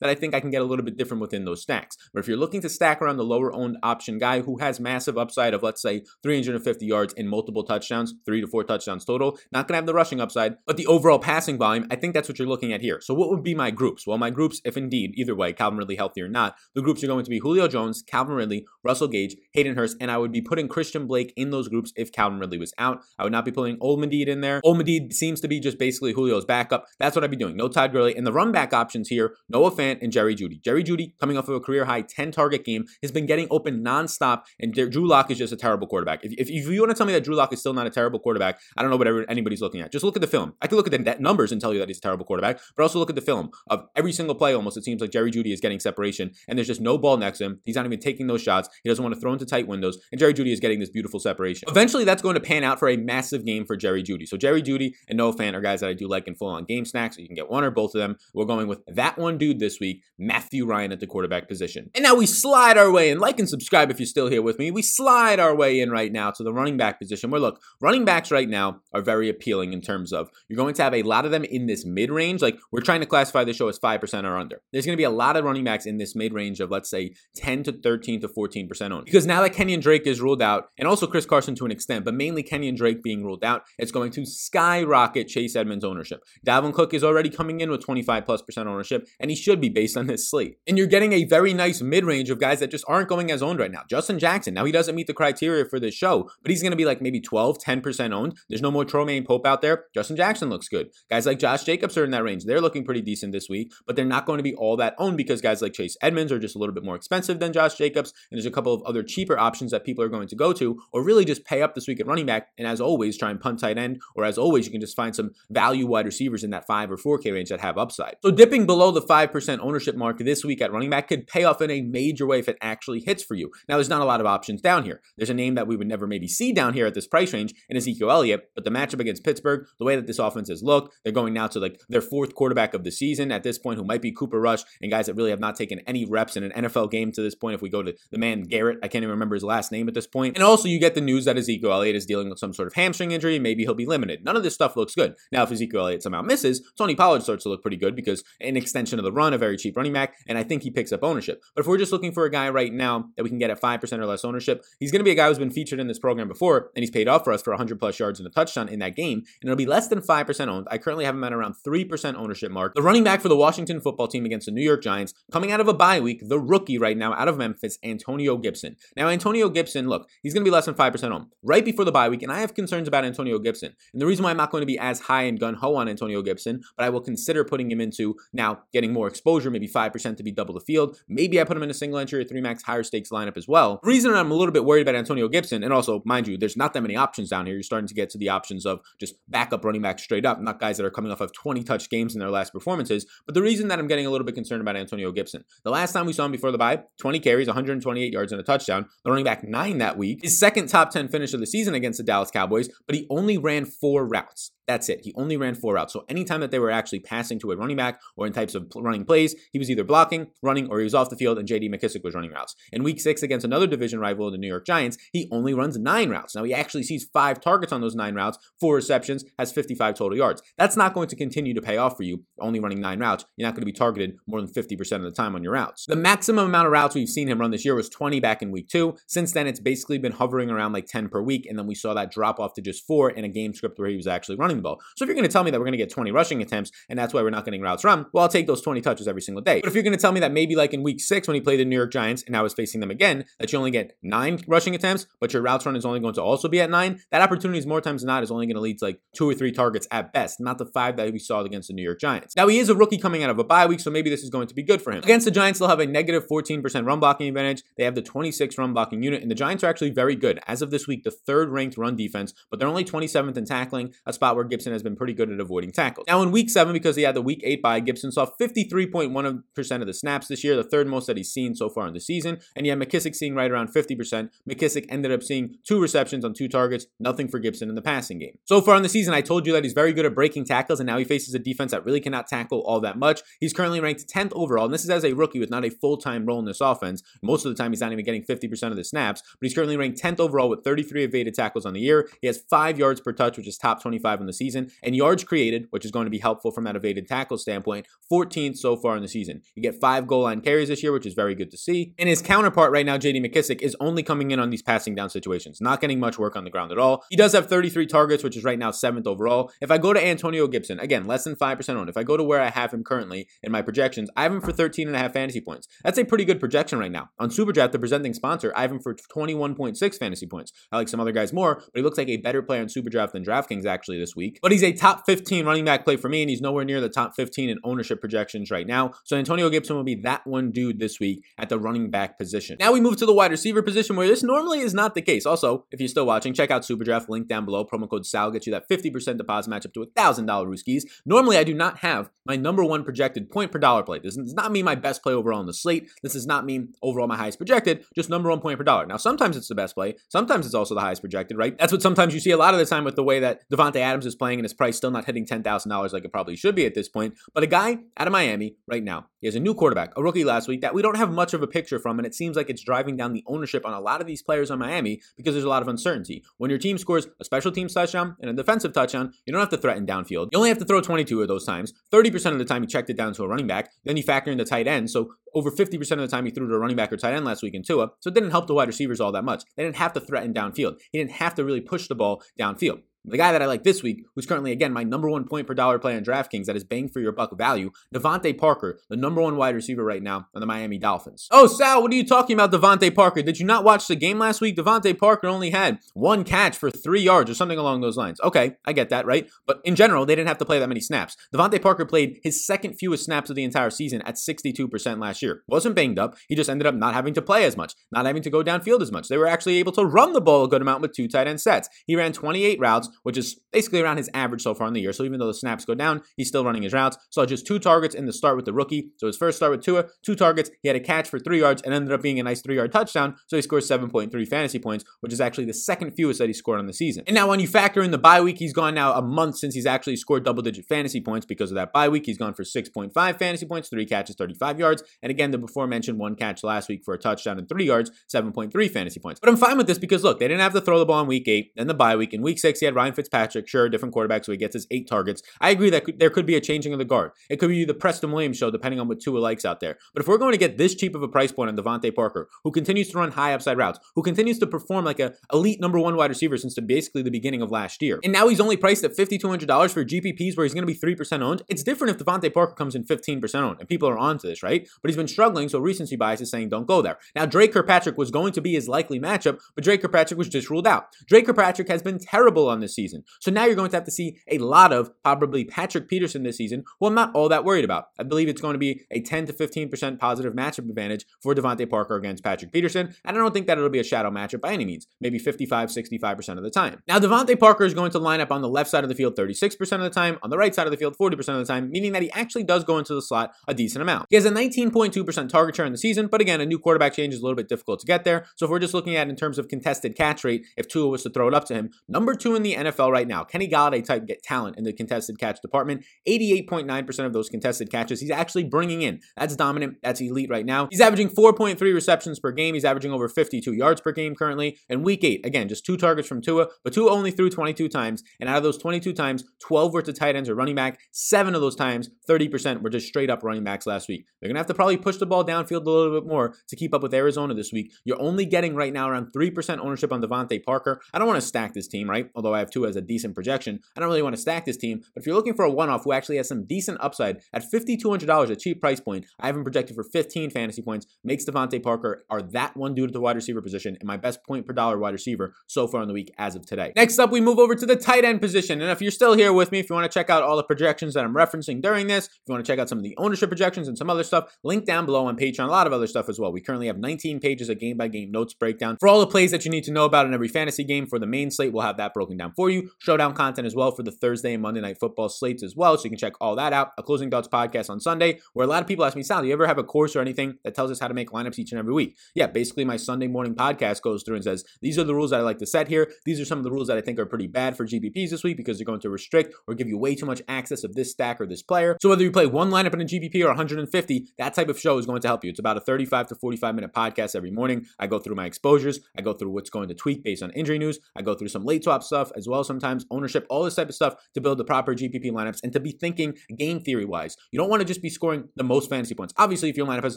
that 0.00 0.10
I 0.10 0.14
think 0.14 0.34
I 0.34 0.40
can 0.40 0.50
get 0.50 0.62
a 0.62 0.64
little 0.64 0.84
bit 0.84 0.96
different 0.96 1.20
within 1.20 1.44
those 1.44 1.62
stacks. 1.62 1.96
But 2.12 2.20
if 2.20 2.28
you're 2.28 2.36
looking 2.36 2.60
to 2.62 2.68
stack 2.68 3.00
around 3.00 3.16
the 3.16 3.24
lower 3.24 3.52
owned 3.52 3.76
option 3.82 4.18
guy 4.18 4.40
who 4.40 4.58
has 4.58 4.80
massive 4.80 5.18
upside 5.18 5.54
of 5.54 5.62
let's 5.62 5.82
say 5.82 6.02
350 6.22 6.86
yards 6.86 7.14
and 7.14 7.28
multiple 7.28 7.64
touchdowns, 7.64 8.14
three 8.24 8.40
to 8.40 8.46
four 8.46 8.64
touchdowns 8.64 9.04
total, 9.04 9.38
not 9.52 9.68
going 9.68 9.74
to 9.74 9.78
have 9.78 9.86
the 9.86 9.94
rushing 9.94 10.20
upside, 10.20 10.56
but 10.66 10.76
the 10.76 10.86
overall 10.86 11.18
passing 11.18 11.58
volume, 11.58 11.86
I 11.90 11.96
think 11.96 12.14
that's 12.14 12.28
what 12.28 12.38
you're 12.38 12.48
looking 12.48 12.72
at 12.72 12.80
here. 12.80 13.00
So 13.00 13.14
what 13.14 13.30
would 13.30 13.42
be 13.42 13.54
my 13.54 13.70
groups? 13.70 14.06
Well, 14.06 14.18
my 14.18 14.30
groups, 14.30 14.60
if 14.64 14.76
indeed, 14.76 15.12
either 15.14 15.34
way, 15.34 15.52
Calvin 15.52 15.78
Ridley 15.78 15.96
healthy 15.96 16.22
or 16.22 16.28
not, 16.28 16.56
the 16.74 16.82
groups 16.82 17.02
are 17.04 17.06
going 17.06 17.24
to 17.24 17.30
be 17.30 17.38
Julio 17.38 17.68
Jones, 17.68 18.02
Calvin 18.02 18.34
Ridley, 18.34 18.66
Russell 18.82 19.08
Gage, 19.08 19.36
Hayden 19.52 19.76
Hurst, 19.76 19.96
and 20.00 20.10
I 20.10 20.18
would 20.18 20.32
be 20.32 20.40
putting 20.40 20.68
Christian 20.70 21.06
Blake 21.06 21.32
in 21.36 21.50
those 21.50 21.68
groups 21.68 21.92
if 21.96 22.12
Calvin 22.12 22.38
Ridley 22.38 22.58
was 22.58 22.72
out. 22.78 23.02
I 23.18 23.24
would 23.24 23.32
not 23.32 23.44
be 23.44 23.52
putting 23.52 23.78
Olamide 23.78 24.26
in 24.26 24.40
there. 24.40 24.60
Olamide 24.64 25.12
seems 25.12 25.40
to 25.40 25.48
be 25.48 25.60
just 25.60 25.78
basically 25.78 26.14
Julio's 26.14 26.44
backup. 26.44 26.86
That's 26.98 27.14
what 27.14 27.24
I'd 27.24 27.30
be 27.30 27.36
doing. 27.36 27.56
No 27.56 27.68
Todd 27.68 27.92
Gurley. 27.92 28.16
And 28.16 28.26
the 28.26 28.32
run 28.32 28.52
back 28.52 28.72
options 28.72 29.08
here, 29.08 29.34
Noah 29.48 29.70
Fant 29.70 29.98
and 30.02 30.12
Jerry 30.12 30.34
Jeudy. 30.34 30.62
Jerry 30.62 30.82
Jeudy, 30.82 31.12
coming 31.20 31.36
off 31.36 31.48
of 31.48 31.54
a 31.54 31.60
career 31.60 31.84
high 31.84 32.02
10 32.02 32.32
target 32.32 32.64
game, 32.64 32.86
has 33.02 33.12
been 33.12 33.26
getting 33.26 33.46
open 33.50 33.84
nonstop, 33.84 34.42
and 34.58 34.72
Drew 34.72 35.06
Lock 35.06 35.30
is 35.30 35.38
just 35.38 35.52
a 35.52 35.56
terrible 35.56 35.86
quarterback. 35.86 36.24
If, 36.24 36.32
if, 36.32 36.48
if 36.50 36.68
you 36.68 36.80
want 36.80 36.90
to 36.90 36.96
tell 36.96 37.06
me 37.06 37.12
that 37.12 37.24
Drew 37.24 37.34
Lock 37.34 37.52
is 37.52 37.60
still 37.60 37.74
not 37.74 37.86
a 37.86 37.90
terrible 37.90 38.18
quarterback, 38.18 38.60
I 38.76 38.82
don't 38.82 38.90
know 38.90 38.96
what 38.96 39.28
anybody's 39.28 39.60
looking 39.60 39.80
at. 39.80 39.92
Just 39.92 40.04
look 40.04 40.16
at 40.16 40.22
the 40.22 40.28
film. 40.28 40.54
I 40.62 40.66
could 40.66 40.76
look 40.76 40.92
at 40.92 41.04
the 41.04 41.16
numbers 41.20 41.52
and 41.52 41.60
tell 41.60 41.72
you 41.72 41.80
that 41.80 41.88
he's 41.88 41.98
a 41.98 42.02
terrible 42.02 42.24
quarterback, 42.24 42.60
but 42.76 42.82
also 42.82 42.98
look 42.98 43.10
at 43.10 43.16
the 43.16 43.22
film 43.22 43.50
of 43.68 43.86
every 43.96 44.12
single 44.12 44.34
play 44.34 44.54
almost. 44.54 44.76
It 44.76 44.84
seems 44.84 45.00
like 45.00 45.10
Jerry 45.10 45.30
Jeudy 45.30 45.52
is 45.52 45.60
getting 45.60 45.80
separation, 45.80 46.32
and 46.48 46.58
there's 46.58 46.68
just 46.68 46.80
no 46.80 46.98
ball 46.98 47.16
next 47.16 47.38
to 47.38 47.44
him. 47.44 47.60
He's 47.64 47.76
not 47.76 47.86
even 47.86 48.00
taking 48.00 48.26
those 48.26 48.42
shots. 48.42 48.68
He 48.82 48.88
doesn't 48.88 49.02
want 49.02 49.14
to 49.14 49.20
throw 49.20 49.32
into 49.32 49.46
tight 49.46 49.66
windows, 49.66 49.98
and 50.12 50.18
Jerry 50.18 50.34
Jeudy 50.34 50.52
is 50.52 50.59
getting 50.60 50.80
this 50.80 50.90
beautiful 50.90 51.20
separation. 51.20 51.68
Eventually, 51.68 52.04
that's 52.04 52.22
going 52.22 52.34
to 52.34 52.40
pan 52.40 52.64
out 52.64 52.78
for 52.78 52.88
a 52.88 52.96
massive 52.96 53.44
game 53.44 53.64
for 53.64 53.76
Jerry 53.76 54.02
Jeudy. 54.02 54.26
So 54.26 54.36
Jerry 54.36 54.62
Jeudy 54.62 54.94
and 55.08 55.16
Noah 55.16 55.34
Fant 55.34 55.54
are 55.54 55.60
guys 55.60 55.80
that 55.80 55.90
I 55.90 55.94
do 55.94 56.08
like 56.08 56.26
in 56.26 56.34
full 56.34 56.48
on 56.48 56.64
game 56.64 56.84
stacks. 56.84 57.16
So 57.16 57.22
you 57.22 57.28
can 57.28 57.36
get 57.36 57.50
one 57.50 57.64
or 57.64 57.70
both 57.70 57.94
of 57.94 58.00
them. 58.00 58.16
We're 58.34 58.44
going 58.44 58.68
with 58.68 58.80
that 58.86 59.18
one 59.18 59.38
dude 59.38 59.58
this 59.58 59.80
week, 59.80 60.02
Matthew 60.18 60.66
Ryan 60.66 60.92
at 60.92 61.00
the 61.00 61.06
quarterback 61.06 61.48
position. 61.48 61.90
And 61.94 62.02
now 62.02 62.14
we 62.14 62.26
slide 62.26 62.76
our 62.76 62.90
way 62.90 63.10
in. 63.10 63.18
Like 63.18 63.38
and 63.38 63.48
subscribe 63.48 63.90
if 63.90 63.98
you're 63.98 64.06
still 64.06 64.28
here 64.28 64.42
with 64.42 64.58
me. 64.58 64.70
We 64.70 64.82
slide 64.82 65.40
our 65.40 65.54
way 65.54 65.80
in 65.80 65.90
right 65.90 66.12
now 66.12 66.30
to 66.32 66.42
the 66.42 66.52
running 66.52 66.76
back 66.76 66.98
position. 66.98 67.30
Where 67.30 67.40
look, 67.40 67.60
running 67.80 68.04
backs 68.04 68.30
right 68.30 68.48
now 68.48 68.80
are 68.92 69.02
very 69.02 69.28
appealing 69.28 69.72
in 69.72 69.80
terms 69.80 70.12
of 70.12 70.30
you're 70.48 70.56
going 70.56 70.74
to 70.74 70.82
have 70.82 70.94
a 70.94 71.02
lot 71.02 71.24
of 71.24 71.30
them 71.30 71.44
in 71.44 71.66
this 71.66 71.84
mid 71.84 72.10
range. 72.10 72.42
Like 72.42 72.58
we're 72.72 72.80
trying 72.80 73.00
to 73.00 73.06
classify 73.06 73.44
the 73.44 73.52
show 73.52 73.68
as 73.68 73.78
five 73.78 74.00
percent 74.00 74.26
or 74.26 74.36
under. 74.36 74.60
There's 74.72 74.86
going 74.86 74.94
to 74.94 75.00
be 75.00 75.04
a 75.04 75.10
lot 75.10 75.36
of 75.36 75.44
running 75.44 75.64
backs 75.64 75.86
in 75.86 75.98
this 75.98 76.14
mid 76.14 76.32
range 76.32 76.60
of 76.60 76.70
let's 76.70 76.90
say 76.90 77.14
10 77.36 77.64
to 77.64 77.72
13 77.72 78.20
to 78.20 78.28
14 78.28 78.68
percent 78.68 78.92
owned. 78.92 79.04
Because 79.04 79.26
now 79.26 79.42
that 79.42 79.52
Kenyan 79.52 79.80
Drake 79.80 80.06
is 80.06 80.20
ruled 80.20 80.39
out, 80.40 80.68
and 80.78 80.86
also 80.86 81.06
Chris 81.06 81.26
Carson 81.26 81.54
to 81.56 81.64
an 81.64 81.70
extent, 81.70 82.04
but 82.04 82.14
mainly 82.14 82.42
Kenyan 82.42 82.76
Drake 82.76 83.02
being 83.02 83.24
ruled 83.24 83.44
out, 83.44 83.62
it's 83.78 83.92
going 83.92 84.10
to 84.12 84.26
skyrocket 84.26 85.28
Chase 85.28 85.56
Edmonds 85.56 85.84
ownership. 85.84 86.22
Dalvin 86.46 86.72
Cook 86.72 86.94
is 86.94 87.04
already 87.04 87.30
coming 87.30 87.60
in 87.60 87.70
with 87.70 87.84
25 87.84 88.24
plus 88.24 88.42
percent 88.42 88.68
ownership, 88.68 89.06
and 89.18 89.30
he 89.30 89.36
should 89.36 89.60
be 89.60 89.68
based 89.68 89.96
on 89.96 90.06
this 90.06 90.28
slate. 90.28 90.58
And 90.66 90.78
you're 90.78 90.86
getting 90.86 91.12
a 91.12 91.24
very 91.24 91.54
nice 91.54 91.80
mid 91.80 92.04
range 92.04 92.30
of 92.30 92.40
guys 92.40 92.60
that 92.60 92.70
just 92.70 92.84
aren't 92.88 93.08
going 93.08 93.30
as 93.30 93.42
owned 93.42 93.58
right 93.58 93.72
now. 93.72 93.82
Justin 93.88 94.18
Jackson, 94.18 94.54
now 94.54 94.64
he 94.64 94.72
doesn't 94.72 94.94
meet 94.94 95.06
the 95.06 95.14
criteria 95.14 95.64
for 95.64 95.80
this 95.80 95.94
show, 95.94 96.30
but 96.42 96.50
he's 96.50 96.62
going 96.62 96.72
to 96.72 96.76
be 96.76 96.84
like 96.84 97.00
maybe 97.00 97.20
12, 97.20 97.58
10% 97.58 98.12
owned. 98.12 98.36
There's 98.48 98.62
no 98.62 98.70
more 98.70 98.84
Troymaine 98.84 99.26
Pope 99.26 99.46
out 99.46 99.62
there. 99.62 99.86
Justin 99.94 100.16
Jackson 100.16 100.50
looks 100.50 100.68
good. 100.68 100.90
Guys 101.08 101.26
like 101.26 101.38
Josh 101.38 101.64
Jacobs 101.64 101.96
are 101.96 102.04
in 102.04 102.10
that 102.10 102.24
range. 102.24 102.44
They're 102.44 102.60
looking 102.60 102.84
pretty 102.84 103.02
decent 103.02 103.32
this 103.32 103.48
week, 103.48 103.72
but 103.86 103.96
they're 103.96 104.04
not 104.04 104.26
going 104.26 104.38
to 104.38 104.42
be 104.42 104.54
all 104.54 104.76
that 104.76 104.94
owned 104.98 105.16
because 105.16 105.40
guys 105.40 105.62
like 105.62 105.72
Chase 105.72 105.96
Edmonds 106.02 106.32
are 106.32 106.38
just 106.38 106.56
a 106.56 106.58
little 106.58 106.74
bit 106.74 106.84
more 106.84 106.96
expensive 106.96 107.38
than 107.38 107.52
Josh 107.52 107.76
Jacobs, 107.76 108.12
and 108.30 108.38
there's 108.38 108.46
a 108.46 108.50
couple 108.50 108.72
of 108.72 108.82
other 108.82 109.02
cheaper 109.02 109.38
options 109.38 109.70
that 109.70 109.84
people 109.84 110.04
are 110.04 110.08
going 110.08 110.28
to 110.30 110.36
go 110.36 110.52
to, 110.54 110.80
or 110.92 111.04
really 111.04 111.24
just 111.24 111.44
pay 111.44 111.62
up 111.62 111.74
this 111.74 111.86
week 111.86 112.00
at 112.00 112.06
running 112.06 112.26
back. 112.26 112.48
And 112.58 112.66
as 112.66 112.80
always, 112.80 113.16
try 113.16 113.30
and 113.30 113.40
punt 113.40 113.60
tight 113.60 113.78
end, 113.78 114.00
or 114.14 114.24
as 114.24 114.38
always, 114.38 114.66
you 114.66 114.72
can 114.72 114.80
just 114.80 114.96
find 114.96 115.14
some 115.14 115.30
value 115.50 115.86
wide 115.86 116.06
receivers 116.06 116.42
in 116.42 116.50
that 116.50 116.66
5 116.66 116.90
or 116.90 116.96
4K 116.96 117.32
range 117.32 117.50
that 117.50 117.60
have 117.60 117.78
upside. 117.78 118.16
So 118.22 118.30
dipping 118.30 118.66
below 118.66 118.90
the 118.90 119.02
5% 119.02 119.58
ownership 119.60 119.96
mark 119.96 120.18
this 120.18 120.44
week 120.44 120.60
at 120.60 120.72
running 120.72 120.90
back 120.90 121.08
could 121.08 121.26
pay 121.26 121.44
off 121.44 121.60
in 121.60 121.70
a 121.70 121.82
major 121.82 122.26
way 122.26 122.38
if 122.38 122.48
it 122.48 122.58
actually 122.60 123.00
hits 123.00 123.22
for 123.22 123.34
you. 123.34 123.50
Now, 123.68 123.76
there's 123.76 123.88
not 123.88 124.02
a 124.02 124.06
lot 124.06 124.20
of 124.20 124.26
options 124.26 124.60
down 124.60 124.84
here. 124.84 125.00
There's 125.16 125.30
a 125.30 125.34
name 125.34 125.54
that 125.54 125.66
we 125.66 125.76
would 125.76 125.88
never 125.88 126.06
maybe 126.06 126.28
see 126.28 126.52
down 126.52 126.74
here 126.74 126.86
at 126.86 126.94
this 126.94 127.06
price 127.06 127.32
range 127.32 127.54
in 127.68 127.76
Ezekiel 127.76 128.10
Elliott, 128.10 128.50
but 128.54 128.64
the 128.64 128.70
matchup 128.70 129.00
against 129.00 129.24
Pittsburgh, 129.24 129.66
the 129.78 129.84
way 129.84 129.96
that 129.96 130.06
this 130.06 130.18
offense 130.18 130.48
has 130.48 130.62
looked, 130.62 130.94
they're 131.04 131.12
going 131.12 131.34
now 131.34 131.46
to 131.48 131.58
like 131.58 131.80
their 131.88 132.00
fourth 132.00 132.34
quarterback 132.34 132.74
of 132.74 132.84
the 132.84 132.90
season 132.90 133.32
at 133.32 133.42
this 133.42 133.58
point, 133.58 133.78
who 133.78 133.84
might 133.84 134.02
be 134.02 134.12
Cooper 134.12 134.40
Rush, 134.40 134.62
and 134.80 134.90
guys 134.90 135.06
that 135.06 135.14
really 135.14 135.30
have 135.30 135.40
not 135.40 135.56
taken 135.56 135.80
any 135.86 136.04
reps 136.04 136.36
in 136.36 136.44
an 136.44 136.52
NFL 136.52 136.90
game 136.90 137.12
to 137.12 137.22
this 137.22 137.34
point. 137.34 137.54
If 137.54 137.62
we 137.62 137.68
go 137.68 137.82
to 137.82 137.94
the 138.10 138.18
man 138.18 138.42
Garrett, 138.42 138.78
I 138.82 138.88
can't 138.88 139.02
even 139.02 139.10
remember 139.10 139.34
his 139.34 139.44
last 139.44 139.72
name 139.72 139.88
at 139.88 139.94
this 139.94 140.06
point. 140.06 140.19
And 140.28 140.42
also, 140.42 140.68
you 140.68 140.78
get 140.78 140.94
the 140.94 141.00
news 141.00 141.24
that 141.24 141.36
Ezekiel 141.36 141.72
Elliott 141.72 141.96
is 141.96 142.06
dealing 142.06 142.28
with 142.28 142.38
some 142.38 142.52
sort 142.52 142.68
of 142.68 142.74
hamstring 142.74 143.12
injury. 143.12 143.38
Maybe 143.38 143.64
he'll 143.64 143.74
be 143.74 143.86
limited. 143.86 144.24
None 144.24 144.36
of 144.36 144.42
this 144.42 144.54
stuff 144.54 144.76
looks 144.76 144.94
good. 144.94 145.14
Now, 145.32 145.42
if 145.42 145.50
Ezekiel 145.50 145.80
Elliott 145.80 146.02
somehow 146.02 146.22
misses, 146.22 146.62
Tony 146.76 146.94
Pollard 146.94 147.22
starts 147.22 147.44
to 147.44 147.48
look 147.48 147.62
pretty 147.62 147.76
good 147.76 147.96
because 147.96 148.22
an 148.40 148.56
extension 148.56 148.98
of 148.98 149.04
the 149.04 149.12
run, 149.12 149.34
a 149.34 149.38
very 149.38 149.56
cheap 149.56 149.76
running 149.76 149.92
back, 149.92 150.16
and 150.28 150.38
I 150.38 150.42
think 150.42 150.62
he 150.62 150.70
picks 150.70 150.92
up 150.92 151.02
ownership. 151.02 151.42
But 151.54 151.62
if 151.62 151.66
we're 151.66 151.78
just 151.78 151.92
looking 151.92 152.12
for 152.12 152.24
a 152.24 152.30
guy 152.30 152.48
right 152.50 152.72
now 152.72 153.08
that 153.16 153.22
we 153.22 153.28
can 153.28 153.38
get 153.38 153.50
at 153.50 153.60
5% 153.60 153.98
or 153.98 154.06
less 154.06 154.24
ownership, 154.24 154.64
he's 154.78 154.92
going 154.92 155.00
to 155.00 155.04
be 155.04 155.10
a 155.10 155.14
guy 155.14 155.28
who's 155.28 155.38
been 155.38 155.50
featured 155.50 155.80
in 155.80 155.88
this 155.88 155.98
program 155.98 156.28
before, 156.28 156.70
and 156.74 156.82
he's 156.82 156.90
paid 156.90 157.08
off 157.08 157.24
for 157.24 157.32
us 157.32 157.42
for 157.42 157.50
100 157.50 157.78
plus 157.78 157.98
yards 157.98 158.20
and 158.20 158.26
a 158.26 158.30
touchdown 158.30 158.68
in 158.68 158.78
that 158.80 158.96
game, 158.96 159.18
and 159.40 159.50
it'll 159.50 159.56
be 159.56 159.66
less 159.66 159.88
than 159.88 160.00
5% 160.00 160.48
owned. 160.48 160.66
I 160.70 160.78
currently 160.78 161.04
have 161.04 161.14
him 161.14 161.24
at 161.24 161.32
around 161.32 161.54
3% 161.66 162.14
ownership 162.14 162.50
mark. 162.50 162.74
The 162.74 162.82
running 162.82 163.04
back 163.04 163.20
for 163.20 163.28
the 163.28 163.36
Washington 163.36 163.80
football 163.80 164.08
team 164.08 164.26
against 164.26 164.46
the 164.46 164.52
New 164.52 164.62
York 164.62 164.82
Giants, 164.82 165.14
coming 165.32 165.52
out 165.52 165.60
of 165.60 165.68
a 165.68 165.74
bye 165.74 166.00
week, 166.00 166.28
the 166.28 166.38
rookie 166.38 166.78
right 166.78 166.96
now 166.96 167.14
out 167.14 167.28
of 167.28 167.38
Memphis, 167.38 167.78
Antonio 167.82 168.36
Gibson. 168.36 168.76
Now, 168.96 169.08
Antonio 169.08 169.48
Gibson, 169.48 169.88
look, 169.88 170.08
he's 170.22 170.34
going 170.34 170.44
to 170.44 170.48
be 170.48 170.52
less 170.52 170.66
than 170.66 170.74
5% 170.74 171.10
owned 171.10 171.26
right 171.42 171.64
before 171.64 171.84
the 171.84 171.92
bye 171.92 172.08
week, 172.08 172.22
and 172.22 172.32
I 172.32 172.40
have 172.40 172.54
concerns 172.54 172.88
about 172.88 173.04
Antonio 173.04 173.38
Gibson. 173.38 173.74
And 173.92 174.00
the 174.00 174.06
reason 174.06 174.24
why 174.24 174.30
I'm 174.30 174.36
not 174.36 174.50
going 174.50 174.62
to 174.62 174.66
be 174.66 174.78
as 174.78 175.00
high 175.00 175.22
and 175.22 175.38
gun 175.38 175.54
ho 175.54 175.76
on 175.76 175.88
Antonio 175.88 176.22
Gibson, 176.22 176.62
but 176.76 176.84
I 176.84 176.88
will 176.90 177.00
consider 177.00 177.44
putting 177.44 177.70
him 177.70 177.80
into 177.80 178.16
now 178.32 178.60
getting 178.72 178.92
more 178.92 179.08
exposure, 179.08 179.50
maybe 179.50 179.68
5% 179.68 180.16
to 180.16 180.22
be 180.22 180.32
double 180.32 180.54
the 180.54 180.60
field. 180.60 180.98
Maybe 181.08 181.40
I 181.40 181.44
put 181.44 181.56
him 181.56 181.62
in 181.62 181.70
a 181.70 181.74
single 181.74 181.98
entry 181.98 182.20
or 182.20 182.24
three 182.24 182.40
max 182.40 182.62
higher 182.62 182.82
stakes 182.82 183.10
lineup 183.10 183.36
as 183.36 183.48
well. 183.48 183.80
The 183.82 183.88
reason 183.88 184.14
I'm 184.14 184.30
a 184.30 184.34
little 184.34 184.52
bit 184.52 184.64
worried 184.64 184.82
about 184.82 184.94
Antonio 184.94 185.28
Gibson, 185.28 185.62
and 185.62 185.72
also, 185.72 186.02
mind 186.04 186.28
you, 186.28 186.36
there's 186.36 186.56
not 186.56 186.74
that 186.74 186.82
many 186.82 186.96
options 186.96 187.28
down 187.28 187.46
here. 187.46 187.54
You're 187.54 187.62
starting 187.62 187.88
to 187.88 187.94
get 187.94 188.10
to 188.10 188.18
the 188.18 188.28
options 188.28 188.66
of 188.66 188.80
just 188.98 189.14
backup 189.28 189.64
running 189.64 189.82
back 189.82 189.98
straight 189.98 190.26
up, 190.26 190.40
not 190.40 190.60
guys 190.60 190.76
that 190.76 190.86
are 190.86 190.90
coming 190.90 191.12
off 191.12 191.20
of 191.20 191.32
20 191.32 191.62
touch 191.62 191.90
games 191.90 192.14
in 192.14 192.20
their 192.20 192.30
last 192.30 192.52
performances. 192.52 193.06
But 193.26 193.34
the 193.34 193.42
reason 193.42 193.68
that 193.68 193.78
I'm 193.78 193.86
getting 193.86 194.06
a 194.06 194.10
little 194.10 194.24
bit 194.24 194.34
concerned 194.34 194.60
about 194.60 194.76
Antonio 194.76 195.12
Gibson, 195.12 195.44
the 195.64 195.70
last 195.70 195.92
time 195.92 196.06
we 196.06 196.12
saw 196.12 196.24
him 196.24 196.32
before 196.32 196.52
the 196.52 196.58
bye, 196.58 196.82
20 196.98 197.20
carries, 197.20 197.46
128 197.46 198.12
yards, 198.12 198.32
and 198.32 198.40
a 198.40 198.44
touchdown. 198.44 198.86
The 199.04 199.10
running 199.10 199.24
back 199.24 199.44
nine 199.44 199.78
that 199.78 199.96
week. 200.00 200.22
His 200.22 200.38
second 200.38 200.68
top 200.68 200.90
10 200.90 201.08
finish 201.08 201.32
of 201.34 201.40
the 201.40 201.46
season 201.46 201.74
against 201.74 201.98
the 201.98 202.02
Dallas 202.02 202.30
Cowboys, 202.30 202.68
but 202.86 202.96
he 202.96 203.06
only 203.10 203.38
ran 203.38 203.66
four 203.66 204.04
routes. 204.06 204.50
That's 204.66 204.88
it. 204.88 205.00
He 205.02 205.12
only 205.16 205.36
ran 205.36 205.54
four 205.54 205.74
routes. 205.74 205.92
So 205.92 206.04
anytime 206.08 206.40
that 206.40 206.50
they 206.50 206.58
were 206.58 206.70
actually 206.70 207.00
passing 207.00 207.38
to 207.40 207.50
a 207.50 207.56
running 207.56 207.76
back 207.76 208.00
or 208.16 208.26
in 208.26 208.32
types 208.32 208.54
of 208.54 208.66
running 208.76 209.04
plays, 209.04 209.34
he 209.52 209.58
was 209.58 209.70
either 209.70 209.82
blocking, 209.84 210.28
running, 210.42 210.68
or 210.70 210.78
he 210.78 210.84
was 210.84 210.94
off 210.94 211.10
the 211.10 211.16
field, 211.16 211.38
and 211.38 211.48
JD 211.48 211.74
McKissic 211.74 212.04
was 212.04 212.14
running 212.14 212.30
routes. 212.30 212.54
In 212.72 212.84
week 212.84 213.00
six 213.00 213.22
against 213.22 213.44
another 213.44 213.66
division 213.66 213.98
rival, 213.98 214.30
the 214.30 214.38
New 214.38 214.46
York 214.46 214.66
Giants, 214.66 214.96
he 215.12 215.28
only 215.32 215.54
runs 215.54 215.76
nine 215.76 216.10
routes. 216.10 216.36
Now 216.36 216.44
he 216.44 216.54
actually 216.54 216.84
sees 216.84 217.08
five 217.12 217.40
targets 217.40 217.72
on 217.72 217.80
those 217.80 217.94
nine 217.94 218.14
routes, 218.14 218.38
four 218.60 218.76
receptions, 218.76 219.24
has 219.38 219.50
55 219.50 219.94
total 219.94 220.16
yards. 220.16 220.42
That's 220.56 220.76
not 220.76 220.94
going 220.94 221.08
to 221.08 221.16
continue 221.16 221.54
to 221.54 221.62
pay 221.62 221.76
off 221.76 221.96
for 221.96 222.04
you, 222.04 222.24
only 222.40 222.60
running 222.60 222.80
nine 222.80 223.00
routes. 223.00 223.24
You're 223.36 223.48
not 223.48 223.54
going 223.54 223.62
to 223.62 223.66
be 223.66 223.72
targeted 223.72 224.16
more 224.26 224.40
than 224.40 224.52
50% 224.52 224.92
of 224.92 225.02
the 225.02 225.10
time 225.10 225.34
on 225.34 225.42
your 225.42 225.54
routes. 225.54 225.86
The 225.86 225.96
maximum 225.96 226.46
amount 226.46 226.66
of 226.66 226.72
routes 226.72 226.94
we've 226.94 227.08
seen 227.08 227.28
him 227.28 227.40
run 227.40 227.50
this 227.50 227.64
year 227.64 227.74
was 227.74 227.88
20 227.88 228.20
back 228.20 228.42
in 228.42 228.52
week 228.52 228.68
two. 228.68 228.96
Since 229.08 229.32
then, 229.32 229.48
it's 229.48 229.60
basically 229.60 229.98
been 229.98 230.12
hovering 230.12 230.50
around 230.50 230.72
like 230.72 230.86
10 230.86 231.08
per 231.08 231.20
week, 231.20 231.46
and 231.46 231.58
then 231.58 231.66
we 231.66 231.74
saw 231.74 231.92
that 231.94 232.12
drop 232.12 232.38
off 232.38 232.54
to 232.54 232.62
just 232.62 232.86
four 232.86 233.10
in 233.10 233.24
a 233.24 233.28
game 233.28 233.52
script 233.52 233.78
where 233.78 233.88
he 233.88 233.96
was 233.96 234.06
actually 234.06 234.36
running 234.36 234.59
So 234.96 235.04
if 235.04 235.08
you're 235.08 235.14
going 235.14 235.26
to 235.26 235.32
tell 235.32 235.44
me 235.44 235.50
that 235.50 235.58
we're 235.58 235.66
going 235.66 235.72
to 235.72 235.78
get 235.78 235.90
20 235.90 236.10
rushing 236.10 236.42
attempts 236.42 236.70
and 236.88 236.98
that's 236.98 237.14
why 237.14 237.22
we're 237.22 237.30
not 237.30 237.44
getting 237.44 237.60
routes 237.60 237.84
run, 237.84 238.06
well, 238.12 238.22
I'll 238.22 238.28
take 238.28 238.46
those 238.46 238.62
20 238.62 238.80
touches 238.80 239.08
every 239.08 239.22
single 239.22 239.42
day. 239.42 239.60
But 239.60 239.68
if 239.68 239.74
you're 239.74 239.82
going 239.82 239.96
to 239.96 240.00
tell 240.00 240.12
me 240.12 240.20
that 240.20 240.32
maybe 240.32 240.56
like 240.56 240.74
in 240.74 240.82
week 240.82 241.00
six 241.00 241.26
when 241.28 241.34
he 241.34 241.40
played 241.40 241.60
the 241.60 241.64
New 241.64 241.76
York 241.76 241.92
Giants 241.92 242.22
and 242.22 242.32
now 242.32 242.44
is 242.44 242.54
facing 242.54 242.80
them 242.80 242.90
again, 242.90 243.24
that 243.38 243.52
you 243.52 243.58
only 243.58 243.70
get 243.70 243.96
nine 244.02 244.40
rushing 244.46 244.74
attempts, 244.74 245.06
but 245.20 245.32
your 245.32 245.42
routes 245.42 245.66
run 245.66 245.76
is 245.76 245.84
only 245.84 246.00
going 246.00 246.14
to 246.14 246.22
also 246.22 246.48
be 246.48 246.60
at 246.60 246.70
nine, 246.70 247.00
that 247.10 247.22
opportunity 247.22 247.58
is 247.58 247.66
more 247.66 247.80
times 247.80 248.02
than 248.02 248.08
not 248.08 248.22
is 248.22 248.30
only 248.30 248.46
going 248.46 248.56
to 248.56 248.60
lead 248.60 248.78
to 248.78 248.84
like 248.84 249.00
two 249.14 249.28
or 249.28 249.34
three 249.34 249.52
targets 249.52 249.86
at 249.90 250.12
best, 250.12 250.40
not 250.40 250.58
the 250.58 250.66
five 250.66 250.96
that 250.96 251.12
we 251.12 251.18
saw 251.18 251.40
against 251.40 251.68
the 251.68 251.74
New 251.74 251.82
York 251.82 252.00
Giants. 252.00 252.36
Now 252.36 252.48
he 252.48 252.58
is 252.58 252.68
a 252.68 252.74
rookie 252.74 252.98
coming 252.98 253.22
out 253.22 253.30
of 253.30 253.38
a 253.38 253.44
bye 253.44 253.66
week, 253.66 253.80
so 253.80 253.90
maybe 253.90 254.10
this 254.10 254.22
is 254.22 254.30
going 254.30 254.46
to 254.48 254.54
be 254.54 254.62
good 254.62 254.82
for 254.82 254.92
him. 254.92 255.02
Against 255.02 255.24
the 255.24 255.30
Giants, 255.30 255.58
they'll 255.58 255.68
have 255.68 255.80
a 255.80 255.86
negative 255.86 256.26
14% 256.28 256.86
run 256.86 257.00
blocking 257.00 257.28
advantage. 257.28 257.62
They 257.76 257.84
have 257.84 257.94
the 257.94 258.02
26th 258.02 258.58
run 258.58 258.72
blocking 258.72 259.02
unit, 259.02 259.22
and 259.22 259.30
the 259.30 259.34
Giants 259.34 259.64
are 259.64 259.68
actually 259.68 259.90
very 259.90 260.16
good. 260.16 260.40
As 260.46 260.62
of 260.62 260.70
this 260.70 260.86
week, 260.86 261.04
the 261.04 261.10
third 261.10 261.50
ranked 261.50 261.76
run 261.76 261.96
defense, 261.96 262.34
but 262.50 262.58
they're 262.58 262.68
only 262.68 262.84
27th 262.84 263.36
in 263.36 263.44
tackling, 263.44 263.94
a 264.06 264.12
spot 264.12 264.36
where 264.36 264.39
Gibson 264.48 264.72
has 264.72 264.82
been 264.82 264.96
pretty 264.96 265.12
good 265.12 265.30
at 265.30 265.40
avoiding 265.40 265.72
tackles. 265.72 266.06
Now, 266.06 266.22
in 266.22 266.30
week 266.30 266.48
seven, 266.48 266.72
because 266.72 266.96
he 266.96 267.02
had 267.02 267.14
the 267.14 267.22
week 267.22 267.40
eight 267.44 267.60
bye, 267.60 267.80
Gibson 267.80 268.12
saw 268.12 268.26
53.1% 268.40 269.80
of 269.80 269.86
the 269.86 269.94
snaps 269.94 270.28
this 270.28 270.42
year, 270.42 270.56
the 270.56 270.64
third 270.64 270.86
most 270.86 271.06
that 271.06 271.16
he's 271.16 271.32
seen 271.32 271.54
so 271.54 271.68
far 271.68 271.86
in 271.86 271.94
the 271.94 272.00
season. 272.00 272.38
And 272.56 272.66
you 272.66 272.72
had 272.72 272.78
McKissic 272.78 273.14
seeing 273.14 273.34
right 273.34 273.50
around 273.50 273.72
50%. 273.72 274.30
McKissic 274.48 274.86
ended 274.88 275.12
up 275.12 275.22
seeing 275.22 275.56
two 275.64 275.80
receptions 275.80 276.24
on 276.24 276.34
two 276.34 276.48
targets, 276.48 276.86
nothing 276.98 277.28
for 277.28 277.38
Gibson 277.38 277.68
in 277.68 277.74
the 277.74 277.82
passing 277.82 278.18
game. 278.18 278.38
So 278.46 278.60
far 278.60 278.76
in 278.76 278.82
the 278.82 278.88
season, 278.88 279.14
I 279.14 279.20
told 279.20 279.46
you 279.46 279.52
that 279.52 279.64
he's 279.64 279.72
very 279.72 279.92
good 279.92 280.06
at 280.06 280.14
breaking 280.14 280.44
tackles, 280.44 280.80
and 280.80 280.86
now 280.86 280.98
he 280.98 281.04
faces 281.04 281.34
a 281.34 281.38
defense 281.38 281.72
that 281.72 281.84
really 281.84 282.00
cannot 282.00 282.26
tackle 282.26 282.60
all 282.60 282.80
that 282.80 282.98
much. 282.98 283.22
He's 283.40 283.52
currently 283.52 283.80
ranked 283.80 284.06
10th 284.08 284.32
overall, 284.32 284.64
and 284.64 284.74
this 284.74 284.84
is 284.84 284.90
as 284.90 285.04
a 285.04 285.12
rookie 285.12 285.40
with 285.40 285.50
not 285.50 285.64
a 285.64 285.70
full 285.70 285.96
time 285.96 286.26
role 286.26 286.38
in 286.38 286.44
this 286.44 286.60
offense. 286.60 287.02
Most 287.22 287.44
of 287.44 287.54
the 287.54 287.60
time, 287.60 287.72
he's 287.72 287.80
not 287.80 287.92
even 287.92 288.04
getting 288.04 288.24
50% 288.24 288.70
of 288.70 288.76
the 288.76 288.84
snaps, 288.84 289.22
but 289.22 289.46
he's 289.46 289.54
currently 289.54 289.76
ranked 289.76 290.00
10th 290.00 290.20
overall 290.20 290.48
with 290.48 290.64
33 290.64 291.04
evaded 291.04 291.34
tackles 291.34 291.66
on 291.66 291.74
the 291.74 291.80
year. 291.80 292.08
He 292.20 292.26
has 292.26 292.42
five 292.50 292.78
yards 292.78 293.00
per 293.00 293.12
touch, 293.12 293.36
which 293.36 293.48
is 293.48 293.58
top 293.58 293.82
25 293.82 294.20
in 294.20 294.26
the 294.26 294.29
season, 294.32 294.70
and 294.82 294.96
yards 294.96 295.24
created, 295.24 295.66
which 295.70 295.84
is 295.84 295.90
going 295.90 296.06
to 296.06 296.10
be 296.10 296.18
helpful 296.18 296.50
from 296.50 296.64
that 296.64 296.76
evaded 296.76 297.06
tackle 297.08 297.38
standpoint, 297.38 297.86
14th 298.10 298.56
so 298.56 298.76
far 298.76 298.96
in 298.96 299.02
the 299.02 299.08
season. 299.08 299.42
You 299.54 299.62
get 299.62 299.80
five 299.80 300.06
goal 300.06 300.22
line 300.22 300.40
carries 300.40 300.68
this 300.68 300.82
year, 300.82 300.92
which 300.92 301.06
is 301.06 301.14
very 301.14 301.34
good 301.34 301.50
to 301.50 301.56
see. 301.56 301.94
And 301.98 302.08
his 302.08 302.22
counterpart 302.22 302.72
right 302.72 302.86
now, 302.86 302.98
JD 302.98 303.24
McKissic, 303.24 303.60
is 303.62 303.76
only 303.80 304.02
coming 304.02 304.30
in 304.30 304.40
on 304.40 304.50
these 304.50 304.62
passing 304.62 304.94
down 304.94 305.10
situations, 305.10 305.60
not 305.60 305.80
getting 305.80 306.00
much 306.00 306.18
work 306.18 306.36
on 306.36 306.44
the 306.44 306.50
ground 306.50 306.72
at 306.72 306.78
all. 306.78 307.04
He 307.10 307.16
does 307.16 307.32
have 307.32 307.48
33 307.48 307.86
targets, 307.86 308.22
which 308.22 308.36
is 308.36 308.44
right 308.44 308.58
now 308.58 308.70
seventh 308.70 309.06
overall. 309.06 309.52
If 309.60 309.70
I 309.70 309.78
go 309.78 309.92
to 309.92 310.04
Antonio 310.04 310.46
Gibson, 310.46 310.80
again, 310.80 311.06
less 311.06 311.24
than 311.24 311.36
5% 311.36 311.76
owned. 311.76 311.88
If 311.88 311.96
I 311.96 312.02
go 312.02 312.16
to 312.16 312.24
where 312.24 312.40
I 312.40 312.50
have 312.50 312.72
him 312.72 312.84
currently 312.84 313.28
in 313.42 313.52
my 313.52 313.62
projections, 313.62 314.10
I 314.16 314.22
have 314.24 314.32
him 314.32 314.40
for 314.40 314.52
13 314.52 314.86
and 314.86 314.96
a 314.96 314.98
half 314.98 315.12
fantasy 315.12 315.40
points. 315.40 315.68
That's 315.84 315.98
a 315.98 316.04
pretty 316.04 316.24
good 316.24 316.40
projection 316.40 316.78
right 316.78 316.92
now. 316.92 317.10
On 317.18 317.30
Superdraft, 317.30 317.72
the 317.72 317.78
presenting 317.78 318.14
sponsor, 318.14 318.52
I 318.54 318.62
have 318.62 318.72
him 318.72 318.80
for 318.80 318.94
21.6 318.94 319.98
fantasy 319.98 320.26
points. 320.26 320.52
I 320.72 320.76
like 320.76 320.88
some 320.88 321.00
other 321.00 321.12
guys 321.12 321.32
more, 321.32 321.56
but 321.56 321.72
he 321.74 321.82
looks 321.82 321.98
like 321.98 322.08
a 322.08 322.18
better 322.18 322.42
player 322.42 322.60
on 322.60 322.68
Superdraft 322.68 323.12
than 323.12 323.24
DraftKings 323.24 323.66
actually 323.66 323.98
this 323.98 324.14
week. 324.14 324.19
But 324.42 324.52
he's 324.52 324.62
a 324.62 324.72
top 324.72 325.06
15 325.06 325.46
running 325.46 325.64
back 325.64 325.84
play 325.84 325.96
for 325.96 326.08
me, 326.08 326.22
and 326.22 326.30
he's 326.30 326.40
nowhere 326.40 326.64
near 326.64 326.80
the 326.80 326.88
top 326.88 327.14
15 327.16 327.48
in 327.48 327.58
ownership 327.64 328.00
projections 328.00 328.50
right 328.50 328.66
now. 328.66 328.92
So 329.04 329.16
Antonio 329.16 329.48
Gibson 329.50 329.76
will 329.76 329.84
be 329.84 329.96
that 329.96 330.26
one 330.26 330.50
dude 330.50 330.78
this 330.78 331.00
week 331.00 331.24
at 331.38 331.48
the 331.48 331.58
running 331.58 331.90
back 331.90 332.18
position. 332.18 332.56
Now 332.60 332.72
we 332.72 332.80
move 332.80 332.96
to 332.98 333.06
the 333.06 333.14
wide 333.14 333.30
receiver 333.30 333.62
position 333.62 333.96
where 333.96 334.06
this 334.06 334.22
normally 334.22 334.60
is 334.60 334.74
not 334.74 334.94
the 334.94 335.02
case. 335.02 335.26
Also, 335.26 335.66
if 335.70 335.80
you're 335.80 335.88
still 335.88 336.06
watching, 336.06 336.34
check 336.34 336.50
out 336.50 336.62
Superdraft, 336.62 337.08
link 337.08 337.28
down 337.28 337.44
below. 337.44 337.64
Promo 337.64 337.88
code 337.88 338.06
SAL 338.06 338.30
gets 338.30 338.46
you 338.46 338.52
that 338.52 338.68
50% 338.68 339.16
deposit 339.16 339.50
match 339.50 339.66
up 339.66 339.72
to 339.74 339.84
$1,000 339.84 340.26
Rooskies. 340.26 340.82
Normally, 341.06 341.38
I 341.38 341.44
do 341.44 341.54
not 341.54 341.78
have 341.78 342.10
my 342.24 342.36
number 342.36 342.64
one 342.64 342.84
projected 342.84 343.30
point 343.30 343.50
per 343.50 343.58
dollar 343.58 343.82
play. 343.82 343.98
This 343.98 344.16
does 344.16 344.34
not 344.34 344.52
mean 344.52 344.64
my 344.64 344.74
best 344.74 345.02
play 345.02 345.12
overall 345.12 345.40
on 345.40 345.46
the 345.46 345.54
slate. 345.54 345.90
This 346.02 346.12
does 346.12 346.26
not 346.26 346.44
mean 346.44 346.72
overall 346.82 347.06
my 347.06 347.16
highest 347.16 347.38
projected, 347.38 347.84
just 347.94 348.10
number 348.10 348.28
one 348.28 348.40
point 348.40 348.58
per 348.58 348.64
dollar. 348.64 348.86
Now, 348.86 348.96
sometimes 348.96 349.36
it's 349.36 349.48
the 349.48 349.54
best 349.54 349.74
play. 349.74 349.96
Sometimes 350.08 350.46
it's 350.46 350.54
also 350.54 350.74
the 350.74 350.80
highest 350.80 351.02
projected, 351.02 351.36
right? 351.36 351.56
That's 351.58 351.72
what 351.72 351.82
sometimes 351.82 352.14
you 352.14 352.20
see 352.20 352.30
a 352.30 352.36
lot 352.36 352.54
of 352.54 352.60
the 352.60 352.66
time 352.66 352.84
with 352.84 352.96
the 352.96 353.02
way 353.02 353.20
that 353.20 353.48
Davante 353.50 353.76
Adams 353.76 354.06
is 354.06 354.09
playing 354.14 354.38
and 354.38 354.44
his 354.44 354.54
price 354.54 354.76
still 354.76 354.90
not 354.90 355.04
hitting 355.04 355.26
$10,000 355.26 355.92
like 355.92 356.04
it 356.04 356.12
probably 356.12 356.36
should 356.36 356.54
be 356.54 356.66
at 356.66 356.74
this 356.74 356.88
point. 356.88 357.14
But 357.34 357.42
a 357.42 357.46
guy 357.46 357.78
out 357.96 358.06
of 358.06 358.12
Miami 358.12 358.56
right 358.66 358.82
now, 358.82 359.06
he 359.20 359.26
has 359.26 359.34
a 359.34 359.40
new 359.40 359.54
quarterback, 359.54 359.92
a 359.96 360.02
rookie 360.02 360.24
last 360.24 360.48
week 360.48 360.60
that 360.62 360.74
we 360.74 360.82
don't 360.82 360.96
have 360.96 361.10
much 361.10 361.34
of 361.34 361.42
a 361.42 361.46
picture 361.46 361.78
from, 361.78 361.98
and 361.98 362.06
it 362.06 362.14
seems 362.14 362.36
like 362.36 362.50
it's 362.50 362.62
driving 362.62 362.96
down 362.96 363.12
the 363.12 363.24
ownership 363.26 363.66
on 363.66 363.72
a 363.72 363.80
lot 363.80 364.00
of 364.00 364.06
these 364.06 364.22
players 364.22 364.50
on 364.50 364.58
Miami 364.58 365.00
because 365.16 365.34
there's 365.34 365.44
a 365.44 365.48
lot 365.48 365.62
of 365.62 365.68
uncertainty. 365.68 366.24
When 366.38 366.50
your 366.50 366.58
team 366.58 366.78
scores 366.78 367.06
a 367.20 367.24
special 367.24 367.52
teams 367.52 367.74
touchdown 367.74 368.16
and 368.20 368.30
a 368.30 368.34
defensive 368.34 368.72
touchdown, 368.72 369.12
you 369.26 369.32
don't 369.32 369.40
have 369.40 369.50
to 369.50 369.58
threaten 369.58 369.86
downfield. 369.86 370.28
You 370.32 370.38
only 370.38 370.48
have 370.48 370.58
to 370.58 370.64
throw 370.64 370.80
22 370.80 371.22
of 371.22 371.28
those 371.28 371.44
times. 371.44 371.72
30% 371.92 372.32
of 372.32 372.38
the 372.38 372.44
time 372.44 372.62
you 372.62 372.68
checked 372.68 372.90
it 372.90 372.96
down 372.96 373.12
to 373.14 373.24
a 373.24 373.28
running 373.28 373.46
back. 373.46 373.70
Then 373.84 373.96
you 373.96 374.02
factor 374.02 374.30
in 374.30 374.38
the 374.38 374.44
tight 374.44 374.66
end. 374.66 374.90
So 374.90 375.12
over 375.34 375.50
50% 375.50 375.80
of 375.92 375.98
the 375.98 376.08
time 376.08 376.24
he 376.24 376.30
threw 376.30 376.48
to 376.48 376.54
a 376.54 376.58
running 376.58 376.76
back 376.76 376.92
or 376.92 376.96
tight 376.96 377.14
end 377.14 377.24
last 377.24 377.42
week 377.42 377.54
in 377.54 377.62
Tua. 377.62 377.90
So 378.00 378.08
it 378.08 378.14
didn't 378.14 378.30
help 378.30 378.46
the 378.46 378.54
wide 378.54 378.68
receivers 378.68 379.00
all 379.00 379.12
that 379.12 379.24
much. 379.24 379.44
They 379.56 379.64
didn't 379.64 379.76
have 379.76 379.92
to 379.94 380.00
threaten 380.00 380.34
downfield. 380.34 380.78
He 380.92 380.98
didn't 380.98 381.12
have 381.12 381.34
to 381.36 381.44
really 381.44 381.60
push 381.60 381.88
the 381.88 381.94
ball 381.94 382.22
downfield. 382.38 382.82
The 383.04 383.16
guy 383.16 383.32
that 383.32 383.40
I 383.40 383.46
like 383.46 383.62
this 383.62 383.82
week, 383.82 384.04
who's 384.14 384.26
currently, 384.26 384.52
again, 384.52 384.72
my 384.72 384.84
number 384.84 385.08
one 385.08 385.24
point 385.24 385.46
per 385.46 385.54
dollar 385.54 385.78
play 385.78 385.96
on 385.96 386.04
DraftKings 386.04 386.44
that 386.44 386.56
is 386.56 386.64
bang 386.64 386.88
for 386.88 387.00
your 387.00 387.12
buck 387.12 387.36
value, 387.36 387.70
DeVante 387.94 388.36
Parker, 388.36 388.78
the 388.90 388.96
number 388.96 389.22
one 389.22 389.36
wide 389.36 389.54
receiver 389.54 389.82
right 389.82 390.02
now 390.02 390.28
on 390.34 390.40
the 390.40 390.46
Miami 390.46 390.78
Dolphins. 390.78 391.26
Oh, 391.30 391.46
Sal, 391.46 391.80
what 391.82 391.92
are 391.92 391.96
you 391.96 392.06
talking 392.06 392.34
about, 392.34 392.52
DeVante 392.52 392.94
Parker? 392.94 393.22
Did 393.22 393.38
you 393.38 393.46
not 393.46 393.64
watch 393.64 393.86
the 393.88 393.96
game 393.96 394.18
last 394.18 394.40
week? 394.40 394.56
DeVante 394.56 394.98
Parker 394.98 395.28
only 395.28 395.50
had 395.50 395.78
one 395.94 396.24
catch 396.24 396.56
for 396.56 396.70
three 396.70 397.00
yards 397.00 397.30
or 397.30 397.34
something 397.34 397.58
along 397.58 397.80
those 397.80 397.96
lines. 397.96 398.20
Okay, 398.20 398.56
I 398.66 398.72
get 398.74 398.90
that, 398.90 399.06
right? 399.06 399.30
But 399.46 399.60
in 399.64 399.76
general, 399.76 400.04
they 400.04 400.14
didn't 400.14 400.28
have 400.28 400.38
to 400.38 400.44
play 400.44 400.58
that 400.58 400.68
many 400.68 400.80
snaps. 400.80 401.16
DeVante 401.34 401.62
Parker 401.62 401.86
played 401.86 402.20
his 402.22 402.44
second 402.44 402.74
fewest 402.74 403.04
snaps 403.04 403.30
of 403.30 403.36
the 403.36 403.44
entire 403.44 403.70
season 403.70 404.02
at 404.02 404.16
62% 404.16 405.00
last 405.00 405.22
year. 405.22 405.42
Wasn't 405.48 405.74
banged 405.74 405.98
up. 405.98 406.16
He 406.28 406.34
just 406.34 406.50
ended 406.50 406.66
up 406.66 406.74
not 406.74 406.94
having 406.94 407.14
to 407.14 407.22
play 407.22 407.44
as 407.44 407.56
much, 407.56 407.74
not 407.90 408.04
having 408.04 408.22
to 408.22 408.30
go 408.30 408.44
downfield 408.44 408.82
as 408.82 408.92
much. 408.92 409.08
They 409.08 409.16
were 409.16 409.26
actually 409.26 409.56
able 409.56 409.72
to 409.72 409.84
run 409.84 410.12
the 410.12 410.20
ball 410.20 410.44
a 410.44 410.48
good 410.48 410.62
amount 410.62 410.82
with 410.82 410.92
two 410.92 411.08
tight 411.08 411.26
end 411.26 411.40
sets. 411.40 411.68
He 411.86 411.96
ran 411.96 412.12
28 412.12 412.60
routes, 412.60 412.89
which 413.02 413.16
is 413.16 413.40
basically 413.52 413.80
around 413.80 413.96
his 413.96 414.10
average 414.14 414.42
so 414.42 414.54
far 414.54 414.68
in 414.68 414.74
the 414.74 414.80
year. 414.80 414.92
So 414.92 415.04
even 415.04 415.18
though 415.18 415.26
the 415.26 415.34
snaps 415.34 415.64
go 415.64 415.74
down, 415.74 416.02
he's 416.16 416.28
still 416.28 416.44
running 416.44 416.62
his 416.62 416.72
routes. 416.72 416.96
Saw 417.10 417.26
just 417.26 417.46
two 417.46 417.58
targets 417.58 417.94
in 417.94 418.06
the 418.06 418.12
start 418.12 418.36
with 418.36 418.44
the 418.44 418.52
rookie. 418.52 418.92
So 418.98 419.06
his 419.06 419.16
first 419.16 419.36
start 419.36 419.52
with 419.52 419.62
Tua, 419.62 419.86
two 420.04 420.14
targets. 420.14 420.50
He 420.62 420.68
had 420.68 420.76
a 420.76 420.80
catch 420.80 421.08
for 421.08 421.18
three 421.18 421.40
yards 421.40 421.62
and 421.62 421.74
ended 421.74 421.92
up 421.92 422.02
being 422.02 422.20
a 422.20 422.22
nice 422.22 422.40
three 422.40 422.56
yard 422.56 422.72
touchdown. 422.72 423.16
So 423.26 423.36
he 423.36 423.42
scores 423.42 423.68
7.3 423.68 424.28
fantasy 424.28 424.58
points, 424.58 424.84
which 425.00 425.12
is 425.12 425.20
actually 425.20 425.44
the 425.44 425.54
second 425.54 425.92
fewest 425.92 426.18
that 426.18 426.28
he 426.28 426.32
scored 426.32 426.58
on 426.58 426.66
the 426.66 426.72
season. 426.72 427.04
And 427.06 427.14
now 427.14 427.28
when 427.28 427.40
you 427.40 427.48
factor 427.48 427.82
in 427.82 427.90
the 427.90 427.98
bye 427.98 428.20
week, 428.20 428.38
he's 428.38 428.52
gone 428.52 428.74
now 428.74 428.94
a 428.94 429.02
month 429.02 429.38
since 429.38 429.54
he's 429.54 429.66
actually 429.66 429.96
scored 429.96 430.24
double 430.24 430.42
digit 430.42 430.66
fantasy 430.66 431.00
points 431.00 431.26
because 431.26 431.50
of 431.50 431.54
that 431.56 431.72
bye 431.72 431.88
week. 431.88 432.06
He's 432.06 432.18
gone 432.18 432.34
for 432.34 432.44
6.5 432.44 432.92
fantasy 433.18 433.46
points, 433.46 433.68
three 433.68 433.86
catches, 433.86 434.16
35 434.16 434.58
yards. 434.58 434.82
And 435.02 435.10
again, 435.10 435.30
the 435.30 435.38
before 435.38 435.66
mentioned 435.66 435.98
one 435.98 436.14
catch 436.16 436.42
last 436.42 436.68
week 436.68 436.84
for 436.84 436.94
a 436.94 436.98
touchdown 436.98 437.38
and 437.38 437.48
three 437.48 437.64
yards, 437.64 437.90
7.3 438.12 438.70
fantasy 438.70 439.00
points. 439.00 439.20
But 439.20 439.28
I'm 439.28 439.36
fine 439.36 439.56
with 439.56 439.66
this 439.66 439.78
because 439.78 440.04
look, 440.04 440.18
they 440.18 440.28
didn't 440.28 440.40
have 440.40 440.52
to 440.54 440.60
throw 440.60 440.78
the 440.78 440.86
ball 440.86 441.00
in 441.00 441.06
week 441.06 441.28
eight, 441.28 441.52
then 441.56 441.66
the 441.66 441.74
bye 441.74 441.96
week. 441.96 442.14
In 442.14 442.22
week 442.22 442.38
six, 442.38 442.60
he 442.60 442.66
had 442.66 442.74
Ryan 442.80 442.94
Fitzpatrick, 442.94 443.46
sure, 443.46 443.68
different 443.68 443.92
quarterback, 443.92 444.24
so 444.24 444.32
he 444.32 444.38
gets 444.38 444.54
his 444.54 444.66
eight 444.70 444.88
targets. 444.88 445.22
I 445.38 445.50
agree 445.50 445.68
that 445.68 445.98
there 445.98 446.08
could 446.08 446.24
be 446.24 446.34
a 446.34 446.40
changing 446.40 446.72
of 446.72 446.78
the 446.78 446.86
guard. 446.86 447.10
It 447.28 447.36
could 447.36 447.50
be 447.50 447.66
the 447.66 447.74
Preston 447.74 448.10
Williams 448.10 448.38
show, 448.38 448.50
depending 448.50 448.80
on 448.80 448.88
what 448.88 449.00
Tua 449.00 449.18
likes 449.18 449.44
out 449.44 449.60
there. 449.60 449.76
But 449.92 450.00
if 450.00 450.08
we're 450.08 450.16
going 450.16 450.32
to 450.32 450.38
get 450.38 450.56
this 450.56 450.74
cheap 450.74 450.94
of 450.94 451.02
a 451.02 451.08
price 451.08 451.30
point 451.30 451.50
on 451.50 451.56
DeVante 451.58 451.94
Parker, 451.94 452.30
who 452.42 452.50
continues 452.50 452.88
to 452.88 452.96
run 452.96 453.12
high 453.12 453.34
upside 453.34 453.58
routes, 453.58 453.78
who 453.94 454.02
continues 454.02 454.38
to 454.38 454.46
perform 454.46 454.86
like 454.86 454.98
a 454.98 455.12
elite 455.30 455.60
number 455.60 455.78
one 455.78 455.94
wide 455.94 456.08
receiver 456.08 456.38
since 456.38 456.54
the, 456.54 456.62
basically 456.62 457.02
the 457.02 457.10
beginning 457.10 457.42
of 457.42 457.50
last 457.50 457.82
year, 457.82 458.00
and 458.02 458.14
now 458.14 458.28
he's 458.28 458.40
only 458.40 458.56
priced 458.56 458.82
at 458.82 458.96
$5,200 458.96 459.70
for 459.70 459.84
GPPs 459.84 460.38
where 460.38 460.44
he's 460.44 460.54
going 460.54 460.66
to 460.66 460.72
be 460.72 460.74
3% 460.74 461.20
owned, 461.20 461.42
it's 461.48 461.62
different 461.62 461.94
if 461.94 462.02
DeVante 462.02 462.32
Parker 462.32 462.54
comes 462.54 462.74
in 462.74 462.84
15% 462.84 463.34
owned, 463.34 463.60
and 463.60 463.68
people 463.68 463.90
are 463.90 463.98
onto 463.98 464.26
this, 464.26 464.42
right? 464.42 464.66
But 464.80 464.88
he's 464.88 464.96
been 464.96 465.06
struggling, 465.06 465.50
so 465.50 465.58
recency 465.58 465.96
bias 465.96 466.22
is 466.22 466.30
saying 466.30 466.48
don't 466.48 466.66
go 466.66 466.80
there. 466.80 466.98
Now, 467.14 467.26
Dre 467.26 467.46
Kirkpatrick 467.46 467.98
was 467.98 468.10
going 468.10 468.32
to 468.32 468.40
be 468.40 468.54
his 468.54 468.68
likely 468.68 468.98
matchup, 468.98 469.38
but 469.54 469.64
Dre 469.64 469.76
Kirkpatrick 469.76 470.16
was 470.16 470.30
just 470.30 470.48
ruled 470.48 470.66
out. 470.66 470.86
Dre 471.06 471.20
Kirkpatrick 471.20 471.68
has 471.68 471.82
been 471.82 471.98
terrible 471.98 472.48
on 472.48 472.60
this 472.60 472.69
this 472.70 472.76
season. 472.76 473.04
So 473.20 473.30
now 473.30 473.44
you're 473.44 473.54
going 473.54 473.70
to 473.70 473.76
have 473.76 473.84
to 473.84 473.90
see 473.90 474.18
a 474.28 474.38
lot 474.38 474.72
of 474.72 474.90
probably 475.02 475.44
Patrick 475.44 475.88
Peterson 475.88 476.22
this 476.22 476.36
season, 476.36 476.64
who 476.78 476.86
I'm 476.86 476.94
not 476.94 477.14
all 477.14 477.28
that 477.28 477.44
worried 477.44 477.64
about. 477.64 477.86
I 477.98 478.04
believe 478.04 478.28
it's 478.28 478.40
going 478.40 478.54
to 478.54 478.58
be 478.58 478.82
a 478.90 479.00
10 479.00 479.26
to 479.26 479.32
15% 479.32 479.98
positive 479.98 480.32
matchup 480.34 480.68
advantage 480.68 481.06
for 481.22 481.34
DeVante 481.34 481.68
Parker 481.68 481.96
against 481.96 482.22
Patrick 482.22 482.52
Peterson. 482.52 482.94
And 483.04 483.16
I 483.16 483.20
don't 483.20 483.32
think 483.32 483.46
that 483.46 483.58
it'll 483.58 483.70
be 483.70 483.80
a 483.80 483.84
shadow 483.84 484.10
matchup 484.10 484.40
by 484.40 484.52
any 484.52 484.64
means, 484.64 484.86
maybe 485.00 485.18
55, 485.18 485.68
65% 485.68 486.38
of 486.38 486.44
the 486.44 486.50
time. 486.50 486.82
Now, 486.86 486.98
DeVante 486.98 487.38
Parker 487.38 487.64
is 487.64 487.74
going 487.74 487.90
to 487.92 487.98
line 487.98 488.20
up 488.20 488.30
on 488.30 488.42
the 488.42 488.48
left 488.48 488.70
side 488.70 488.84
of 488.84 488.88
the 488.88 488.94
field 488.94 489.16
36% 489.16 489.72
of 489.72 489.80
the 489.80 489.90
time, 489.90 490.18
on 490.22 490.30
the 490.30 490.38
right 490.38 490.54
side 490.54 490.66
of 490.66 490.70
the 490.70 490.76
field 490.76 490.96
40% 490.96 491.12
of 491.18 491.38
the 491.38 491.44
time, 491.44 491.70
meaning 491.70 491.92
that 491.92 492.02
he 492.02 492.10
actually 492.12 492.44
does 492.44 492.64
go 492.64 492.78
into 492.78 492.94
the 492.94 493.02
slot 493.02 493.32
a 493.48 493.54
decent 493.54 493.82
amount. 493.82 494.06
He 494.10 494.16
has 494.16 494.24
a 494.24 494.30
19.2% 494.30 495.28
target 495.28 495.56
share 495.56 495.66
in 495.66 495.72
the 495.72 495.78
season, 495.78 496.06
but 496.06 496.20
again, 496.20 496.40
a 496.40 496.46
new 496.46 496.58
quarterback 496.58 496.94
change 496.94 497.14
is 497.14 497.20
a 497.20 497.22
little 497.22 497.36
bit 497.36 497.48
difficult 497.48 497.80
to 497.80 497.86
get 497.86 498.04
there. 498.04 498.26
So 498.36 498.46
if 498.46 498.50
we're 498.50 498.58
just 498.58 498.74
looking 498.74 498.96
at 498.96 499.08
in 499.08 499.16
terms 499.16 499.38
of 499.38 499.48
contested 499.48 499.96
catch 499.96 500.24
rate, 500.24 500.46
if 500.56 500.68
Tua 500.68 500.88
was 500.88 501.02
to 501.02 501.10
throw 501.10 501.28
it 501.28 501.34
up 501.34 501.44
to 501.46 501.54
him, 501.54 501.70
number 501.88 502.14
two 502.14 502.34
in 502.34 502.42
the 502.42 502.56
NFL 502.60 502.90
right 502.90 503.08
now, 503.08 503.24
Kenny 503.24 503.48
Golladay 503.48 503.84
type 503.84 504.06
get 504.06 504.22
talent 504.22 504.56
in 504.58 504.64
the 504.64 504.72
contested 504.72 505.18
catch 505.18 505.40
department, 505.40 505.84
88.9% 506.08 507.06
of 507.06 507.12
those 507.12 507.28
contested 507.28 507.70
catches 507.70 508.00
he's 508.00 508.10
actually 508.10 508.44
bringing 508.44 508.82
in. 508.82 509.00
That's 509.16 509.36
dominant. 509.36 509.78
That's 509.82 510.00
elite 510.00 510.30
right 510.30 510.46
now. 510.46 510.68
He's 510.70 510.80
averaging 510.80 511.08
4.3 511.10 511.60
receptions 511.74 512.18
per 512.18 512.32
game. 512.32 512.54
He's 512.54 512.64
averaging 512.64 512.92
over 512.92 513.08
52 513.08 513.52
yards 513.52 513.80
per 513.80 513.92
game 513.92 514.14
currently. 514.14 514.58
And 514.68 514.84
week 514.84 515.04
eight, 515.04 515.24
again, 515.24 515.48
just 515.48 515.64
two 515.64 515.76
targets 515.76 516.08
from 516.08 516.20
Tua, 516.20 516.48
but 516.64 516.72
Tua 516.72 516.90
only 516.90 517.10
threw 517.10 517.30
22 517.30 517.68
times. 517.68 518.02
And 518.20 518.28
out 518.28 518.36
of 518.36 518.42
those 518.42 518.58
22 518.58 518.92
times, 518.92 519.24
12 519.40 519.72
were 519.72 519.82
to 519.82 519.92
tight 519.92 520.16
ends 520.16 520.28
or 520.28 520.34
running 520.34 520.54
back. 520.54 520.80
Seven 520.92 521.34
of 521.34 521.40
those 521.40 521.56
times, 521.56 521.90
30% 522.08 522.62
were 522.62 522.70
just 522.70 522.86
straight 522.86 523.10
up 523.10 523.22
running 523.22 523.44
backs 523.44 523.66
last 523.66 523.88
week. 523.88 524.06
They're 524.20 524.28
going 524.28 524.36
to 524.36 524.40
have 524.40 524.46
to 524.46 524.54
probably 524.54 524.76
push 524.76 524.96
the 524.96 525.06
ball 525.06 525.24
downfield 525.24 525.66
a 525.66 525.70
little 525.70 526.00
bit 526.00 526.08
more 526.08 526.34
to 526.48 526.56
keep 526.56 526.74
up 526.74 526.82
with 526.82 526.94
Arizona 526.94 527.34
this 527.34 527.52
week. 527.52 527.72
You're 527.84 528.00
only 528.00 528.24
getting 528.24 528.54
right 528.54 528.72
now 528.72 528.88
around 528.88 529.12
3% 529.16 529.58
ownership 529.58 529.92
on 529.92 530.02
DeVante 530.02 530.42
Parker. 530.42 530.80
I 530.92 530.98
don't 530.98 531.08
want 531.08 531.20
to 531.20 531.26
stack 531.26 531.54
this 531.54 531.68
team, 531.68 531.88
right? 531.88 532.10
Although 532.14 532.34
I 532.34 532.38
have 532.40 532.49
Tua 532.50 532.68
as 532.68 532.76
a 532.76 532.80
decent 532.80 533.14
projection. 533.14 533.60
I 533.76 533.80
don't 533.80 533.88
really 533.88 534.02
want 534.02 534.14
to 534.16 534.20
stack 534.20 534.44
this 534.44 534.56
team. 534.56 534.82
But 534.94 535.02
if 535.02 535.06
you're 535.06 535.14
looking 535.14 535.34
for 535.34 535.44
a 535.44 535.50
one 535.50 535.70
off 535.70 535.84
who 535.84 535.92
actually 535.92 536.16
has 536.16 536.28
some 536.28 536.44
decent 536.44 536.78
upside 536.80 537.20
at 537.32 537.50
$5,200, 537.50 538.30
a 538.30 538.36
cheap 538.36 538.60
price 538.60 538.80
point, 538.80 539.06
I 539.18 539.26
have 539.26 539.36
him 539.36 539.42
projected 539.42 539.76
for 539.76 539.84
15 539.84 540.30
fantasy 540.30 540.62
points. 540.62 540.86
Makes 541.04 541.24
DeVante 541.24 541.62
Parker 541.62 542.04
are 542.10 542.22
that 542.22 542.56
one 542.56 542.74
dude 542.74 542.90
at 542.90 542.92
the 542.92 543.00
wide 543.00 543.16
receiver 543.16 543.42
position 543.42 543.76
and 543.80 543.86
my 543.86 543.96
best 543.96 544.24
point 544.24 544.46
per 544.46 544.52
dollar 544.52 544.78
wide 544.78 544.92
receiver 544.92 545.34
so 545.46 545.66
far 545.66 545.82
in 545.82 545.88
the 545.88 545.94
week 545.94 546.12
as 546.18 546.36
of 546.36 546.46
today. 546.46 546.72
Next 546.76 546.98
up, 546.98 547.10
we 547.10 547.20
move 547.20 547.38
over 547.38 547.54
to 547.54 547.66
the 547.66 547.76
tight 547.76 548.04
end 548.04 548.20
position. 548.20 548.60
And 548.60 548.70
if 548.70 548.80
you're 548.80 548.90
still 548.90 549.14
here 549.14 549.32
with 549.32 549.52
me, 549.52 549.58
if 549.58 549.68
you 549.68 549.74
want 549.74 549.90
to 549.90 549.94
check 549.94 550.10
out 550.10 550.22
all 550.22 550.36
the 550.36 550.44
projections 550.44 550.94
that 550.94 551.04
I'm 551.04 551.14
referencing 551.14 551.60
during 551.62 551.86
this, 551.86 552.06
if 552.06 552.20
you 552.26 552.32
want 552.32 552.44
to 552.44 552.50
check 552.50 552.58
out 552.58 552.68
some 552.68 552.78
of 552.78 552.84
the 552.84 552.94
ownership 552.98 553.30
projections 553.30 553.68
and 553.68 553.76
some 553.76 553.90
other 553.90 554.04
stuff, 554.04 554.36
link 554.44 554.64
down 554.64 554.86
below 554.86 555.06
on 555.06 555.16
Patreon, 555.16 555.46
a 555.46 555.50
lot 555.50 555.66
of 555.66 555.72
other 555.72 555.86
stuff 555.86 556.08
as 556.08 556.18
well. 556.18 556.32
We 556.32 556.40
currently 556.40 556.66
have 556.66 556.78
19 556.78 557.20
pages 557.20 557.48
of 557.48 557.58
game 557.58 557.76
by 557.76 557.88
game 557.88 558.10
notes 558.10 558.34
breakdown 558.34 558.76
for 558.78 558.88
all 558.88 559.00
the 559.00 559.06
plays 559.06 559.30
that 559.30 559.44
you 559.44 559.50
need 559.50 559.64
to 559.64 559.72
know 559.72 559.84
about 559.84 560.06
in 560.06 560.14
every 560.14 560.28
fantasy 560.28 560.64
game. 560.64 560.86
For 560.86 560.98
the 560.98 561.06
main 561.06 561.30
slate, 561.30 561.52
we'll 561.52 561.62
have 561.62 561.76
that 561.76 561.94
broken 561.94 562.16
down 562.16 562.32
for 562.40 562.48
you. 562.48 562.70
Showdown 562.78 563.12
content 563.12 563.46
as 563.46 563.54
well 563.54 563.70
for 563.70 563.82
the 563.82 563.90
Thursday 563.90 564.32
and 564.32 564.42
Monday 564.42 564.62
night 564.62 564.78
football 564.80 565.10
slates 565.10 565.42
as 565.42 565.54
well. 565.54 565.76
So 565.76 565.84
you 565.84 565.90
can 565.90 565.98
check 565.98 566.14
all 566.22 566.34
that 566.36 566.54
out. 566.54 566.72
A 566.78 566.82
Closing 566.82 567.10
Thoughts 567.10 567.28
podcast 567.28 567.68
on 567.68 567.80
Sunday, 567.80 568.18
where 568.32 568.46
a 568.46 568.48
lot 568.48 568.62
of 568.62 568.66
people 568.66 568.82
ask 568.82 568.96
me, 568.96 569.02
Sal, 569.02 569.20
do 569.20 569.26
you 569.26 569.34
ever 569.34 569.46
have 569.46 569.58
a 569.58 569.62
course 569.62 569.94
or 569.94 570.00
anything 570.00 570.38
that 570.42 570.54
tells 570.54 570.70
us 570.70 570.80
how 570.80 570.88
to 570.88 570.94
make 570.94 571.10
lineups 571.10 571.38
each 571.38 571.52
and 571.52 571.58
every 571.58 571.74
week? 571.74 571.98
Yeah, 572.14 572.28
basically 572.28 572.64
my 572.64 572.78
Sunday 572.78 573.08
morning 573.08 573.34
podcast 573.34 573.82
goes 573.82 574.02
through 574.02 574.14
and 574.14 574.24
says, 574.24 574.42
these 574.62 574.78
are 574.78 574.84
the 574.84 574.94
rules 574.94 575.10
that 575.10 575.20
I 575.20 575.22
like 575.22 575.36
to 575.40 575.46
set 575.46 575.68
here. 575.68 575.92
These 576.06 576.18
are 576.18 576.24
some 576.24 576.38
of 576.38 576.44
the 576.44 576.50
rules 576.50 576.68
that 576.68 576.78
I 576.78 576.80
think 576.80 576.98
are 576.98 577.04
pretty 577.04 577.26
bad 577.26 577.58
for 577.58 577.66
GPPs 577.66 578.08
this 578.08 578.24
week 578.24 578.38
because 578.38 578.56
they're 578.56 578.64
going 578.64 578.80
to 578.80 578.88
restrict 578.88 579.34
or 579.46 579.52
give 579.52 579.68
you 579.68 579.76
way 579.76 579.94
too 579.94 580.06
much 580.06 580.22
access 580.26 580.64
of 580.64 580.74
this 580.74 580.90
stack 580.90 581.20
or 581.20 581.26
this 581.26 581.42
player. 581.42 581.76
So 581.82 581.90
whether 581.90 582.02
you 582.02 582.10
play 582.10 582.24
one 582.24 582.50
lineup 582.50 582.72
in 582.72 582.80
a 582.80 582.86
GPP 582.86 583.22
or 583.22 583.28
150, 583.28 584.14
that 584.16 584.32
type 584.32 584.48
of 584.48 584.58
show 584.58 584.78
is 584.78 584.86
going 584.86 585.02
to 585.02 585.08
help 585.08 585.24
you. 585.24 585.30
It's 585.30 585.40
about 585.40 585.58
a 585.58 585.60
35 585.60 586.06
to 586.06 586.14
45 586.14 586.54
minute 586.54 586.72
podcast 586.72 587.14
every 587.14 587.30
morning. 587.30 587.66
I 587.78 587.86
go 587.86 587.98
through 587.98 588.14
my 588.14 588.24
exposures. 588.24 588.80
I 588.96 589.02
go 589.02 589.12
through 589.12 589.32
what's 589.32 589.50
going 589.50 589.68
to 589.68 589.74
tweak 589.74 590.02
based 590.02 590.22
on 590.22 590.30
injury 590.30 590.58
news. 590.58 590.78
I 590.96 591.02
go 591.02 591.14
through 591.14 591.28
some 591.28 591.44
late 591.44 591.64
swap 591.64 591.82
stuff 591.82 592.10
as 592.20 592.28
well, 592.28 592.44
sometimes 592.44 592.86
ownership, 592.90 593.26
all 593.28 593.42
this 593.42 593.56
type 593.56 593.68
of 593.68 593.74
stuff 593.74 593.96
to 594.14 594.20
build 594.20 594.38
the 594.38 594.44
proper 594.44 594.74
GPP 594.74 595.10
lineups 595.10 595.40
and 595.42 595.52
to 595.52 595.60
be 595.60 595.72
thinking 595.72 596.14
game 596.36 596.60
theory 596.60 596.84
wise. 596.84 597.16
You 597.32 597.38
don't 597.38 597.50
want 597.50 597.60
to 597.60 597.66
just 597.66 597.82
be 597.82 597.90
scoring 597.90 598.28
the 598.36 598.44
most 598.44 598.70
fantasy 598.70 598.94
points. 598.94 599.12
Obviously, 599.16 599.48
if 599.48 599.56
your 599.56 599.66
lineup 599.66 599.82
has 599.82 599.96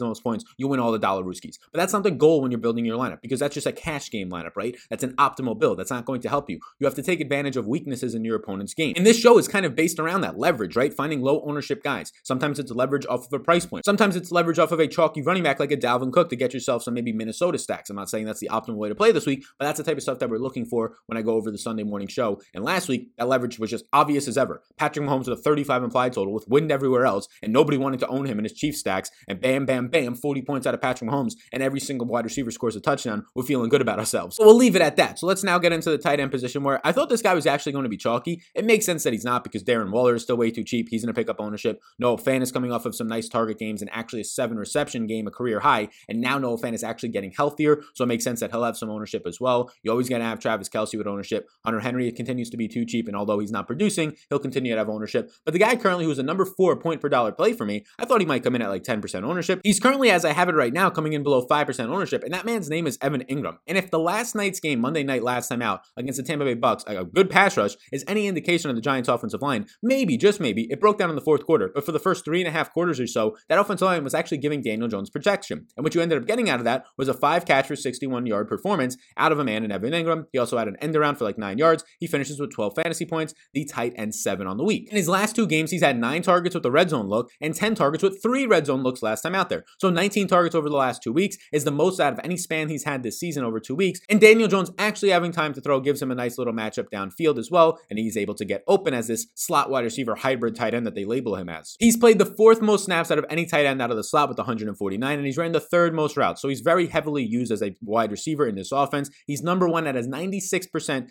the 0.00 0.06
most 0.06 0.22
points, 0.22 0.44
you 0.58 0.66
win 0.66 0.80
all 0.80 0.90
the 0.90 0.98
dollar 0.98 1.22
rooskies. 1.22 1.56
But 1.72 1.78
that's 1.78 1.92
not 1.92 2.02
the 2.02 2.10
goal 2.10 2.42
when 2.42 2.50
you're 2.50 2.60
building 2.60 2.84
your 2.84 2.98
lineup 2.98 3.20
because 3.22 3.40
that's 3.40 3.54
just 3.54 3.66
a 3.66 3.72
cash 3.72 4.10
game 4.10 4.30
lineup, 4.30 4.56
right? 4.56 4.76
That's 4.90 5.04
an 5.04 5.14
optimal 5.16 5.58
build. 5.58 5.78
That's 5.78 5.90
not 5.90 6.04
going 6.04 6.20
to 6.22 6.28
help 6.28 6.50
you. 6.50 6.58
You 6.80 6.86
have 6.86 6.94
to 6.94 7.02
take 7.02 7.20
advantage 7.20 7.56
of 7.56 7.66
weaknesses 7.66 8.14
in 8.14 8.24
your 8.24 8.36
opponent's 8.36 8.74
game. 8.74 8.94
And 8.96 9.06
this 9.06 9.18
show 9.18 9.38
is 9.38 9.46
kind 9.46 9.66
of 9.66 9.74
based 9.74 9.98
around 9.98 10.22
that 10.22 10.38
leverage, 10.38 10.76
right? 10.76 10.92
Finding 10.92 11.22
low 11.22 11.42
ownership 11.46 11.82
guys. 11.82 12.12
Sometimes 12.22 12.58
it's 12.58 12.70
leverage 12.70 13.06
off 13.06 13.26
of 13.26 13.32
a 13.32 13.38
price 13.38 13.66
point. 13.66 13.84
Sometimes 13.84 14.16
it's 14.16 14.32
leverage 14.32 14.58
off 14.58 14.72
of 14.72 14.80
a 14.80 14.88
chalky 14.88 15.22
running 15.22 15.42
back 15.42 15.60
like 15.60 15.72
a 15.72 15.76
Dalvin 15.76 16.12
Cook 16.12 16.30
to 16.30 16.36
get 16.36 16.54
yourself 16.54 16.82
some 16.82 16.94
maybe 16.94 17.12
Minnesota 17.12 17.58
stacks. 17.58 17.90
I'm 17.90 17.96
not 17.96 18.10
saying 18.10 18.24
that's 18.24 18.40
the 18.40 18.48
optimal 18.48 18.76
way 18.76 18.88
to 18.88 18.94
play 18.94 19.12
this 19.12 19.26
week, 19.26 19.44
but 19.58 19.66
that's 19.66 19.78
the 19.78 19.84
type 19.84 19.96
of 19.96 20.02
stuff 20.02 20.18
that 20.18 20.30
we're 20.30 20.38
looking 20.38 20.64
for 20.64 20.96
when 21.06 21.16
I 21.16 21.22
go 21.22 21.34
over 21.34 21.50
the 21.50 21.58
Sunday 21.58 21.82
morning 21.82 22.08
show. 22.14 22.40
And 22.54 22.64
last 22.64 22.88
week, 22.88 23.10
that 23.18 23.28
leverage 23.28 23.58
was 23.58 23.70
just 23.70 23.84
obvious 23.92 24.28
as 24.28 24.38
ever. 24.38 24.62
Patrick 24.78 25.06
Mahomes 25.06 25.28
with 25.28 25.38
a 25.38 25.42
35 25.42 25.84
implied 25.84 26.12
total 26.12 26.32
with 26.32 26.48
wind 26.48 26.72
everywhere 26.72 27.04
else, 27.04 27.28
and 27.42 27.52
nobody 27.52 27.76
wanted 27.76 28.00
to 28.00 28.08
own 28.08 28.24
him 28.26 28.38
in 28.38 28.44
his 28.44 28.54
Chief 28.54 28.76
stacks. 28.76 29.10
And 29.28 29.40
bam, 29.40 29.66
bam, 29.66 29.88
bam, 29.88 30.14
40 30.14 30.42
points 30.42 30.66
out 30.66 30.74
of 30.74 30.80
Patrick 30.80 31.10
Mahomes, 31.10 31.34
and 31.52 31.62
every 31.62 31.80
single 31.80 32.06
wide 32.06 32.24
receiver 32.24 32.50
scores 32.50 32.76
a 32.76 32.80
touchdown. 32.80 33.26
We're 33.34 33.42
feeling 33.42 33.68
good 33.68 33.82
about 33.82 33.98
ourselves. 33.98 34.36
So 34.36 34.46
we'll 34.46 34.56
leave 34.56 34.76
it 34.76 34.82
at 34.82 34.96
that. 34.96 35.18
So 35.18 35.26
let's 35.26 35.42
now 35.42 35.58
get 35.58 35.72
into 35.72 35.90
the 35.90 35.98
tight 35.98 36.20
end 36.20 36.30
position 36.30 36.62
where 36.62 36.80
I 36.84 36.92
thought 36.92 37.08
this 37.08 37.22
guy 37.22 37.34
was 37.34 37.46
actually 37.46 37.72
going 37.72 37.82
to 37.82 37.88
be 37.88 37.96
chalky. 37.96 38.42
It 38.54 38.64
makes 38.64 38.86
sense 38.86 39.02
that 39.04 39.12
he's 39.12 39.24
not 39.24 39.44
because 39.44 39.64
Darren 39.64 39.90
Waller 39.90 40.14
is 40.14 40.22
still 40.22 40.36
way 40.36 40.50
too 40.50 40.64
cheap. 40.64 40.88
He's 40.88 41.04
going 41.04 41.12
to 41.12 41.18
pick 41.18 41.28
up 41.28 41.40
ownership. 41.40 41.82
Noah 41.98 42.16
Fant 42.16 42.42
is 42.42 42.52
coming 42.52 42.72
off 42.72 42.86
of 42.86 42.94
some 42.94 43.08
nice 43.08 43.28
target 43.28 43.58
games 43.58 43.82
and 43.82 43.90
actually 43.92 44.20
a 44.20 44.24
seven 44.24 44.56
reception 44.58 45.06
game, 45.06 45.26
a 45.26 45.30
career 45.30 45.60
high. 45.60 45.88
And 46.08 46.20
now 46.20 46.38
Noah 46.38 46.58
Fant 46.58 46.74
is 46.74 46.84
actually 46.84 47.10
getting 47.10 47.32
healthier. 47.32 47.82
So 47.94 48.04
it 48.04 48.08
makes 48.08 48.24
sense 48.24 48.40
that 48.40 48.50
he'll 48.50 48.64
have 48.64 48.76
some 48.76 48.90
ownership 48.90 49.22
as 49.26 49.40
well. 49.40 49.70
You're 49.82 49.92
always 49.92 50.08
going 50.08 50.20
to 50.20 50.26
have 50.26 50.38
Travis 50.38 50.68
Kelce 50.68 50.96
with 50.96 51.06
ownership. 51.06 51.48
Hunter 51.64 51.80
Henry 51.80 52.03
continues 52.12 52.50
to 52.50 52.56
be 52.56 52.68
too 52.68 52.84
cheap. 52.84 53.08
And 53.08 53.16
although 53.16 53.38
he's 53.38 53.52
not 53.52 53.66
producing, 53.66 54.16
he'll 54.28 54.38
continue 54.38 54.72
to 54.72 54.78
have 54.78 54.88
ownership. 54.88 55.30
But 55.44 55.52
the 55.52 55.58
guy 55.58 55.76
currently 55.76 56.04
who's 56.04 56.18
a 56.18 56.22
number 56.22 56.44
four 56.44 56.76
point 56.76 57.00
per 57.00 57.08
dollar 57.08 57.32
play 57.32 57.52
for 57.52 57.64
me, 57.64 57.84
I 57.98 58.04
thought 58.04 58.20
he 58.20 58.26
might 58.26 58.42
come 58.42 58.54
in 58.54 58.62
at 58.62 58.68
like 58.68 58.82
10% 58.82 59.22
ownership. 59.22 59.60
He's 59.64 59.80
currently, 59.80 60.10
as 60.10 60.24
I 60.24 60.32
have 60.32 60.48
it 60.48 60.54
right 60.54 60.72
now, 60.72 60.90
coming 60.90 61.12
in 61.12 61.22
below 61.22 61.46
5% 61.46 61.88
ownership. 61.88 62.22
And 62.22 62.32
that 62.34 62.44
man's 62.44 62.70
name 62.70 62.86
is 62.86 62.98
Evan 63.00 63.24
Engram. 63.24 63.58
And 63.66 63.78
if 63.78 63.90
the 63.90 63.98
last 63.98 64.34
night's 64.34 64.60
game, 64.60 64.80
Monday 64.80 65.02
night 65.02 65.22
last 65.22 65.48
time 65.48 65.62
out 65.62 65.82
against 65.96 66.18
the 66.18 66.22
Tampa 66.22 66.44
Bay 66.44 66.54
Bucks, 66.54 66.84
a 66.86 67.04
good 67.04 67.30
pass 67.30 67.56
rush 67.56 67.76
is 67.92 68.04
any 68.06 68.26
indication 68.26 68.70
of 68.70 68.76
the 68.76 68.82
Giants 68.82 69.08
offensive 69.08 69.42
line, 69.42 69.66
maybe, 69.82 70.16
just 70.16 70.40
maybe, 70.40 70.66
it 70.70 70.80
broke 70.80 70.98
down 70.98 71.10
in 71.10 71.16
the 71.16 71.22
fourth 71.22 71.44
quarter. 71.44 71.70
But 71.74 71.84
for 71.84 71.92
the 71.92 71.98
first 71.98 72.24
three 72.24 72.40
and 72.40 72.48
a 72.48 72.52
half 72.52 72.72
quarters 72.72 73.00
or 73.00 73.06
so, 73.06 73.36
that 73.48 73.58
offensive 73.58 73.86
line 73.86 74.04
was 74.04 74.14
actually 74.14 74.38
giving 74.38 74.62
Daniel 74.62 74.88
Jones 74.88 75.10
protection. 75.10 75.66
And 75.76 75.84
what 75.84 75.94
you 75.94 76.00
ended 76.00 76.18
up 76.18 76.26
getting 76.26 76.48
out 76.50 76.58
of 76.58 76.64
that 76.64 76.86
was 76.96 77.08
a 77.08 77.14
five 77.14 77.44
catch 77.44 77.66
for 77.66 77.76
61 77.76 78.26
yard 78.26 78.48
performance 78.48 78.96
out 79.16 79.32
of 79.32 79.38
a 79.38 79.44
man 79.44 79.64
in 79.64 79.72
Evan 79.72 79.92
Engram. 79.92 80.26
He 80.32 80.38
also 80.38 80.58
had 80.58 80.68
an 80.68 80.76
end 80.80 80.96
around 80.96 81.16
for 81.16 81.24
like 81.24 81.38
nine 81.38 81.58
yards. 81.58 81.84
He 81.98 82.06
finishes 82.06 82.40
with 82.40 82.52
12 82.52 82.74
fantasy 82.74 83.06
points, 83.06 83.34
the 83.52 83.64
tight 83.64 83.94
end 83.96 84.14
seven 84.14 84.46
on 84.46 84.56
the 84.56 84.64
week. 84.64 84.88
In 84.90 84.96
his 84.96 85.08
last 85.08 85.36
two 85.36 85.46
games, 85.46 85.70
he's 85.70 85.82
had 85.82 85.98
nine 85.98 86.22
targets 86.22 86.54
with 86.54 86.64
a 86.66 86.70
red 86.70 86.90
zone 86.90 87.08
look 87.08 87.30
and 87.40 87.54
10 87.54 87.74
targets 87.74 88.02
with 88.02 88.22
three 88.22 88.46
red 88.46 88.66
zone 88.66 88.82
looks 88.82 89.02
last 89.02 89.22
time 89.22 89.34
out 89.34 89.48
there. 89.48 89.64
So 89.78 89.90
19 89.90 90.28
targets 90.28 90.54
over 90.54 90.68
the 90.68 90.76
last 90.76 91.02
two 91.02 91.12
weeks 91.12 91.36
is 91.52 91.64
the 91.64 91.70
most 91.70 92.00
out 92.00 92.12
of 92.12 92.20
any 92.24 92.36
span 92.36 92.68
he's 92.68 92.84
had 92.84 93.02
this 93.02 93.18
season 93.18 93.44
over 93.44 93.60
two 93.60 93.74
weeks. 93.74 94.00
And 94.08 94.20
Daniel 94.20 94.48
Jones 94.48 94.70
actually 94.78 95.10
having 95.10 95.32
time 95.32 95.52
to 95.54 95.60
throw 95.60 95.80
gives 95.80 96.00
him 96.00 96.10
a 96.10 96.14
nice 96.14 96.38
little 96.38 96.52
matchup 96.52 96.90
downfield 96.92 97.38
as 97.38 97.50
well. 97.50 97.78
And 97.90 97.98
he's 97.98 98.16
able 98.16 98.34
to 98.34 98.44
get 98.44 98.64
open 98.66 98.94
as 98.94 99.08
this 99.08 99.26
slot 99.34 99.70
wide 99.70 99.84
receiver 99.84 100.14
hybrid 100.14 100.54
tight 100.54 100.74
end 100.74 100.86
that 100.86 100.94
they 100.94 101.04
label 101.04 101.36
him 101.36 101.48
as. 101.48 101.76
He's 101.78 101.96
played 101.96 102.18
the 102.18 102.26
fourth 102.26 102.60
most 102.60 102.84
snaps 102.84 103.10
out 103.10 103.18
of 103.18 103.26
any 103.28 103.46
tight 103.46 103.66
end 103.66 103.80
out 103.80 103.90
of 103.90 103.96
the 103.96 104.04
slot 104.04 104.28
with 104.28 104.38
149, 104.38 105.16
and 105.16 105.26
he's 105.26 105.36
ran 105.36 105.52
the 105.52 105.60
third 105.60 105.94
most 105.94 106.16
routes. 106.16 106.40
So 106.42 106.48
he's 106.48 106.60
very 106.60 106.86
heavily 106.86 107.24
used 107.24 107.52
as 107.52 107.62
a 107.62 107.76
wide 107.82 108.10
receiver 108.10 108.46
in 108.46 108.54
this 108.54 108.72
offense. 108.72 109.10
He's 109.26 109.42
number 109.42 109.68
one 109.68 109.86
at 109.86 109.94
his 109.94 110.08
96%, 110.08 111.10